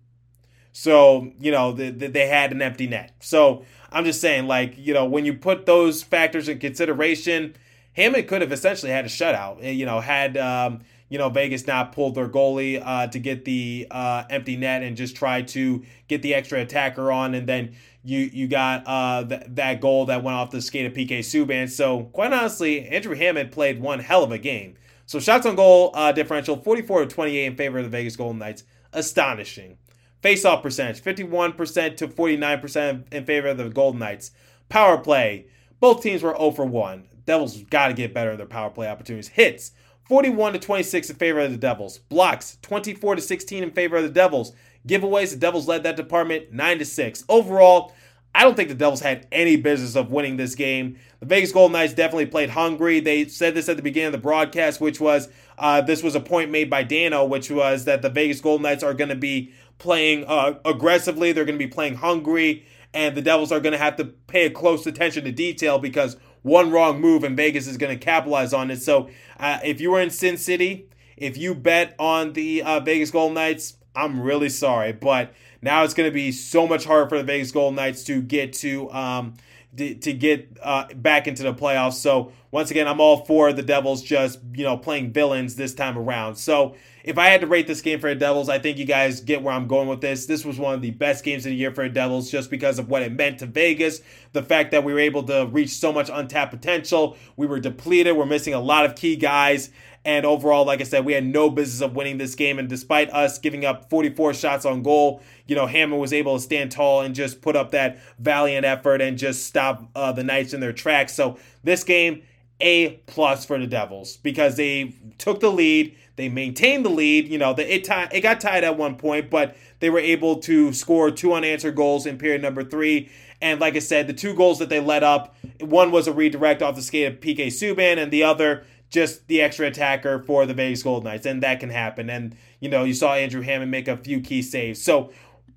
So, 0.72 1.32
you 1.39 1.52
know, 1.52 1.74
the, 1.74 1.89
they 1.89 2.28
had 2.28 2.52
an 2.52 2.62
empty 2.62 2.88
net. 2.88 3.12
So 3.19 3.65
I'm 3.91 4.06
just 4.06 4.22
saying, 4.22 4.48
like, 4.48 4.78
you 4.78 4.93
know, 4.93 5.06
when 5.06 5.26
you 5.26 5.34
put 5.34 5.65
those 5.65 6.04
factors 6.04 6.48
in 6.48 6.60
consideration, 6.60 7.56
Hammond 7.93 8.28
could 8.28 8.41
have 8.41 8.52
essentially 8.52 8.91
had 8.91 9.06
a 9.06 9.10
shutout. 9.10 9.63
Eh, 9.63 9.72
you 9.72 9.86
know, 9.86 10.00
had 10.00 10.38
um, 10.38 10.82
you 11.10 11.17
know 11.17 11.30
Vegas 11.30 11.67
not 11.67 11.91
pulled 11.91 12.15
their 12.15 12.30
goalie 12.30 12.82
uh, 12.84 13.08
to 13.08 13.19
get 13.19 13.45
the 13.45 13.88
uh, 13.91 14.24
empty 14.30 14.56
net 14.56 14.84
and 14.84 14.95
just 14.95 15.15
try 15.15 15.41
to 15.41 15.84
get 16.08 16.22
the 16.22 16.34
extra 16.34 16.62
attacker 16.62 17.12
on, 17.12 17.34
and 17.34 17.48
then 17.48 17.76
you 18.04 18.19
you 18.19 18.48
got 18.48 18.84
uh, 18.86 19.26
th- 19.26 19.43
that 19.48 19.82
goal 19.82 20.06
that 20.06 20.24
went 20.24 20.36
off 20.36 20.52
the 20.52 20.62
skate 20.62 20.86
of 20.86 20.93
PK 20.93 21.19
Subban. 21.19 21.69
So 21.69 22.04
quite 22.06 22.32
honestly, 22.32 22.88
Andrew 22.88 23.15
Hammond 23.15 23.52
played 23.52 23.82
one 23.82 24.00
hell 24.00 24.24
of 24.24 24.32
a 24.32 24.38
game. 24.38 24.76
So 25.06 25.19
shots 25.19 25.45
on 25.45 25.56
goal 25.56 25.91
uh, 25.95 26.12
differential 26.12 26.58
44 26.58 27.02
to 27.02 27.08
28 27.08 27.45
in 27.45 27.56
favor 27.56 27.80
of 27.80 27.84
the 27.84 27.89
Vegas 27.89 28.15
Golden 28.15 28.38
Knights, 28.39 28.63
astonishing. 28.93 29.78
Face-off 30.22 30.62
percentage 30.62 31.02
51% 31.02 31.98
to 31.98 32.08
49% 32.08 33.13
in 33.13 33.26
favor 33.26 33.48
of 33.48 33.58
the 33.58 33.69
Golden 33.69 34.00
Knights. 34.00 34.32
Power 34.67 34.98
play, 34.98 35.48
both 35.80 36.04
teams 36.04 36.22
were 36.22 36.36
0 36.38 36.52
for 36.52 36.65
1. 36.65 37.06
Devils 37.26 37.63
got 37.63 37.88
to 37.88 37.93
get 37.93 38.13
better 38.13 38.32
in 38.32 38.38
their 38.38 38.45
power 38.45 38.69
play 38.69 38.88
opportunities. 38.88 39.30
Hits 39.30 39.72
41 40.10 40.54
to 40.54 40.60
26 40.60 41.12
in 41.12 41.15
favor 41.15 41.39
of 41.39 41.52
the 41.52 41.58
Devils. 41.58 42.00
Blocks 42.00 42.58
24 42.63 43.17
to 43.17 43.22
16 43.22 43.63
in 43.63 43.72
favor 43.72 43.95
of 43.95 44.04
the 44.04 44.10
Devils. 44.10 44.54
Giveaways, 44.88 45.30
the 45.30 45.38
Devils 45.38 45.67
led 45.67 45.84
that 45.84 45.95
department 45.95 46.52
9 46.52 46.80
to 46.80 46.86
6. 46.86 47.24
Overall, 47.30 47.93
I 48.34 48.43
don't 48.43 48.56
think 48.56 48.69
the 48.69 48.76
Devils 48.76 49.02
had 49.02 49.28
any 49.32 49.56
business 49.56 49.95
of 49.95 50.12
winning 50.12 50.38
this 50.38 50.56
game. 50.56 50.98
The 51.19 51.28
Vegas 51.28 51.52
Golden 51.52 51.74
Knights 51.74 51.93
definitely 51.93 52.26
played 52.26 52.50
hungry. 52.50 53.00
They 53.00 53.28
said 53.28 53.54
this 53.54 53.69
at 53.69 53.78
the 53.78 53.84
beginning 53.84 54.08
of 54.08 54.13
the 54.13 54.17
broadcast, 54.17 54.82
which 54.82 55.00
was 55.00 55.30
uh, 55.60 55.82
this 55.82 56.02
was 56.02 56.15
a 56.15 56.19
point 56.19 56.50
made 56.50 56.72
by 56.72 56.82
Dano, 56.82 57.24
which 57.26 57.52
was 57.52 57.86
that 57.86 58.02
the 58.02 58.10
Vegas 58.10 58.41
Golden 58.41 58.63
Knights 58.63 58.84
are 58.84 58.95
going 58.95 59.10
to 59.10 59.15
be 59.15 59.54
playing 59.78 60.26
uh, 60.26 60.56
aggressively. 60.65 61.32
They're 61.34 61.45
going 61.45 61.60
to 61.60 61.65
be 61.65 61.72
playing 61.72 61.95
hungry, 61.95 62.65
and 62.95 63.15
the 63.15 63.22
Devils 63.22 63.52
are 63.52 63.60
going 63.60 63.74
to 63.74 63.78
have 63.80 63.95
to 63.98 64.06
pay 64.06 64.50
close 64.50 64.88
attention 64.88 65.24
to 65.26 65.32
detail 65.32 65.78
because 65.78 66.17
one 66.41 66.71
wrong 66.71 66.99
move 67.02 67.23
and 67.23 67.36
Vegas 67.36 67.67
is 67.67 67.78
going 67.78 67.97
to 67.97 68.04
capitalize 68.04 68.54
on 68.54 68.71
it. 68.71 68.82
So 68.82 69.10
uh, 69.39 69.60
if 69.63 69.82
you 69.82 69.91
were 69.91 70.02
in 70.02 70.10
Sin 70.10 70.38
City, 70.38 70.88
if 71.17 71.38
you 71.38 71.54
bet 71.54 71.95
on 71.99 72.34
the 72.34 72.63
uh, 72.63 72.80
Vegas 72.80 73.12
Golden 73.12 73.36
Knights, 73.36 73.75
I'm 73.95 74.21
really 74.21 74.49
sorry, 74.49 74.93
but 74.93 75.34
now 75.62 75.84
it's 75.84 75.93
going 75.93 76.10
to 76.10 76.13
be 76.13 76.32
so 76.32 76.65
much 76.67 76.86
harder 76.86 77.10
for 77.10 77.17
the 77.17 77.23
Vegas 77.23 77.52
Golden 77.52 77.75
Knights 77.75 78.04
to 78.06 78.21
get 78.21 78.54
to 78.54 78.91
um, 78.91 79.34
to, 79.75 80.13
get 80.13 80.58
uh, 80.62 80.86
back 80.95 81.28
into 81.28 81.43
the 81.43 81.54
playoffs. 81.54 81.93
So 81.93 82.32
once 82.52 82.71
again, 82.71 82.88
I'm 82.88 82.99
all 82.99 83.25
for 83.25 83.54
the 83.54 83.62
Devils 83.62 84.02
just 84.02 84.39
you 84.54 84.63
know 84.63 84.78
playing 84.78 85.12
villains 85.12 85.56
this 85.56 85.73
time 85.73 85.97
around. 85.97 86.36
So 86.36 86.75
if 87.10 87.17
I 87.17 87.30
had 87.30 87.41
to 87.41 87.48
rate 87.48 87.65
this 87.65 87.82
game 87.82 88.00
for 88.00 88.08
the 88.08 88.19
Devils, 88.19 88.50
I 88.50 88.60
think 88.60 88.78
you 88.78 88.86
guys 88.86 89.19
get 89.19 89.41
where 89.41 89.52
I'm 89.52 89.67
going 89.67 89.88
with 89.88 90.00
this. 90.00 90.28
This 90.28 90.45
was 90.45 90.60
one 90.60 90.76
of 90.76 90.84
the 90.84 90.91
best 90.91 91.24
games 91.24 91.43
of 91.43 91.50
the 91.50 91.56
year 91.56 91.74
for 91.74 91.84
the 91.84 91.89
Devils 91.89 92.30
just 92.30 92.52
because 92.52 92.78
of 92.78 92.88
what 92.88 93.02
it 93.02 93.12
meant 93.12 93.39
to 93.39 93.48
Vegas. 93.48 94.02
The 94.34 94.43
fact 94.43 94.69
that 94.72 94.84
we 94.84 94.93
were 94.93 95.00
able 95.00 95.24
to 95.24 95.48
reach 95.52 95.72
so 95.72 95.91
much 95.91 96.12
untapped 96.13 96.52
potential. 96.52 97.17
We 97.36 97.48
were 97.48 97.60
depleted. 97.60 98.15
We're 98.15 98.28
missing 98.28 98.54
a 98.54 98.60
lot 98.60 98.86
of 98.86 98.95
key 98.95 99.15
guys. 99.15 99.72
And 100.06 100.24
overall, 100.24 100.65
like 100.65 100.82
I 100.82 100.84
said, 100.84 101.04
we 101.04 101.13
had 101.13 101.26
no 101.26 101.50
business 101.50 101.82
of 101.82 101.95
winning 101.95 102.19
this 102.19 102.36
game. 102.36 102.60
And 102.60 102.69
despite 102.69 103.10
us 103.10 103.39
giving 103.39 103.65
up 103.65 103.89
44 103.89 104.36
shots 104.36 104.63
on 104.63 104.84
goal, 104.84 105.24
you 105.48 105.56
know, 105.56 105.65
Hammond 105.65 106.00
was 106.00 106.13
able 106.13 106.38
to 106.38 106.43
stand 106.43 106.72
tall 106.72 107.02
and 107.02 107.15
just 107.15 107.41
put 107.41 107.56
up 107.56 107.72
that 107.72 107.98
valiant 108.19 108.67
effort 108.67 109.02
and 109.02 109.17
just 109.17 109.48
stop 109.48 109.89
uh, 109.95 110.12
the 110.12 110.24
Knights 110.24 110.54
in 110.54 110.60
their 110.60 110.74
tracks. 110.74 111.15
So 111.15 111.39
this 111.63 111.84
game, 111.84 112.22
A 112.62 112.91
plus 113.08 113.45
for 113.45 113.58
the 113.58 113.67
Devils 113.67 114.17
because 114.17 114.58
they 114.58 114.95
took 115.17 115.39
the 115.39 115.52
lead. 115.52 115.95
They 116.15 116.28
maintained 116.28 116.86
the 116.86 116.89
lead. 116.89 117.28
You 117.30 117.38
know, 117.38 117.54
the, 117.54 117.74
it, 117.74 117.86
t- 117.86 118.17
it 118.17 118.22
got 118.22 118.41
tied 118.41 118.63
at 118.63 118.78
one 118.78 118.95
point, 118.95 119.30
but 119.30 119.56
they 119.80 119.89
were 119.89 120.00
able 120.00 120.39
to 120.41 120.74
score 120.74 121.10
two 121.12 121.34
unanswered 121.34 121.76
goals 121.76 122.06
in 122.06 122.17
period 122.17 122.41
number 122.41 122.63
three. 122.63 123.10
And 123.41 123.62
like 123.62 123.76
I 123.76 123.80
said, 123.80 124.08
the 124.08 124.13
two 124.13 124.34
goals 124.34 124.60
that 124.60 124.67
they 124.67 124.82
let 124.82 125.04
up, 125.04 125.36
one 125.62 125.91
was 125.91 126.08
a 126.08 126.13
redirect 126.13 126.62
off 126.62 126.76
the 126.76 126.82
skate 126.82 127.08
of 127.08 127.19
PK 127.22 127.48
Subban, 127.48 127.98
and 127.98 128.12
the 128.12 128.24
other 128.24 128.65
just 128.89 129.28
the 129.28 129.41
extra 129.41 129.67
attacker 129.67 130.19
for 130.24 130.45
the 130.45 130.54
Vegas 130.54 130.84
Golden 130.84 131.10
Knights, 131.10 131.26
and 131.26 131.43
that 131.43 131.60
can 131.60 131.69
happen. 131.69 132.10
And 132.10 132.36
you 132.60 132.69
know, 132.69 132.84
you 132.84 132.93
saw 132.93 133.13
Andrew 133.13 133.41
Hammond 133.41 133.72
make 133.72 133.88
a 133.88 133.95
few 133.95 134.19
key 134.19 134.41
saves. 134.41 134.82
So 134.82 135.12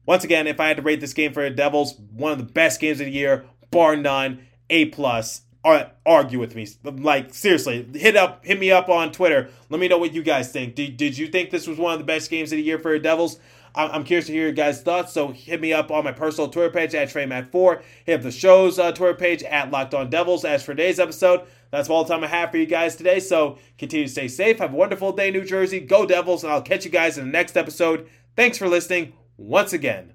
once 0.07 0.25
again, 0.25 0.47
if 0.47 0.61
I 0.61 0.69
had 0.69 0.77
to 0.77 0.83
rate 0.83 1.01
this 1.01 1.15
game 1.15 1.33
for 1.33 1.43
the 1.43 1.51
Devils, 1.55 1.99
one 2.13 2.33
of 2.33 2.39
the 2.39 2.45
best 2.45 2.81
games 2.81 3.01
of 3.01 3.07
the 3.07 3.13
year, 3.13 3.47
bar 3.71 3.97
none, 3.97 4.47
A 4.71 4.87
plus. 4.87 5.43
Argue 5.65 6.41
with 6.41 6.57
me, 6.57 6.67
like 6.83 7.33
seriously. 7.33 7.89
Hit 7.95 8.17
up, 8.17 8.45
hit 8.45 8.59
me 8.59 8.73
up 8.73 8.89
on 8.89 9.13
Twitter. 9.13 9.49
Let 9.71 9.81
me 9.81 9.89
know 9.89 9.99
what 9.99 10.13
you 10.13 10.23
guys 10.23 10.51
think. 10.51 10.75
Did, 10.75 10.97
did 10.97 11.17
you 11.17 11.29
think 11.29 11.51
this 11.51 11.67
was 11.67 11.79
one 11.79 11.93
of 11.93 12.01
the 12.01 12.05
best 12.05 12.31
games 12.31 12.51
of 12.53 12.57
the 12.57 12.63
year 12.63 12.79
for 12.79 12.93
the 12.93 12.99
Devils? 12.99 13.39
I'm 13.75 14.05
curious 14.05 14.27
to 14.27 14.33
hear 14.33 14.43
your 14.43 14.53
guys' 14.53 14.83
thoughts. 14.83 15.13
So 15.13 15.29
hit 15.29 15.61
me 15.61 15.73
up 15.73 15.91
on 15.91 16.05
my 16.05 16.13
personal 16.13 16.51
Twitter 16.51 16.71
page 16.71 16.95
at 16.95 17.09
TreyMatt4. 17.09 17.83
Hit 18.05 18.15
up 18.17 18.23
the 18.23 18.31
show's 18.31 18.79
uh, 18.79 18.93
Twitter 18.93 19.15
page 19.15 19.43
at 19.45 19.71
Locked 19.71 19.95
On 19.95 20.11
Devils. 20.11 20.45
As 20.45 20.63
for 20.63 20.73
today's 20.73 21.01
episode, 21.01 21.47
that's 21.71 21.89
all 21.89 22.05
the 22.05 22.13
time 22.13 22.23
I 22.23 22.27
have 22.27 22.51
for 22.51 22.59
you 22.59 22.67
guys 22.67 22.97
today. 22.97 23.19
So 23.19 23.59
continue 23.79 24.07
to 24.07 24.13
stay 24.13 24.29
safe. 24.29 24.59
Have 24.59 24.75
a 24.75 24.77
wonderful 24.77 25.13
day, 25.13 25.31
New 25.31 25.45
Jersey. 25.45 25.81
Go 25.81 26.05
Devils, 26.05 26.45
and 26.45 26.53
I'll 26.53 26.61
catch 26.61 26.85
you 26.85 26.91
guys 26.91 27.17
in 27.17 27.25
the 27.25 27.33
next 27.33 27.57
episode. 27.57 28.09
Thanks 28.37 28.59
for 28.59 28.69
listening 28.69 29.15
once 29.39 29.73
again. 29.73 30.13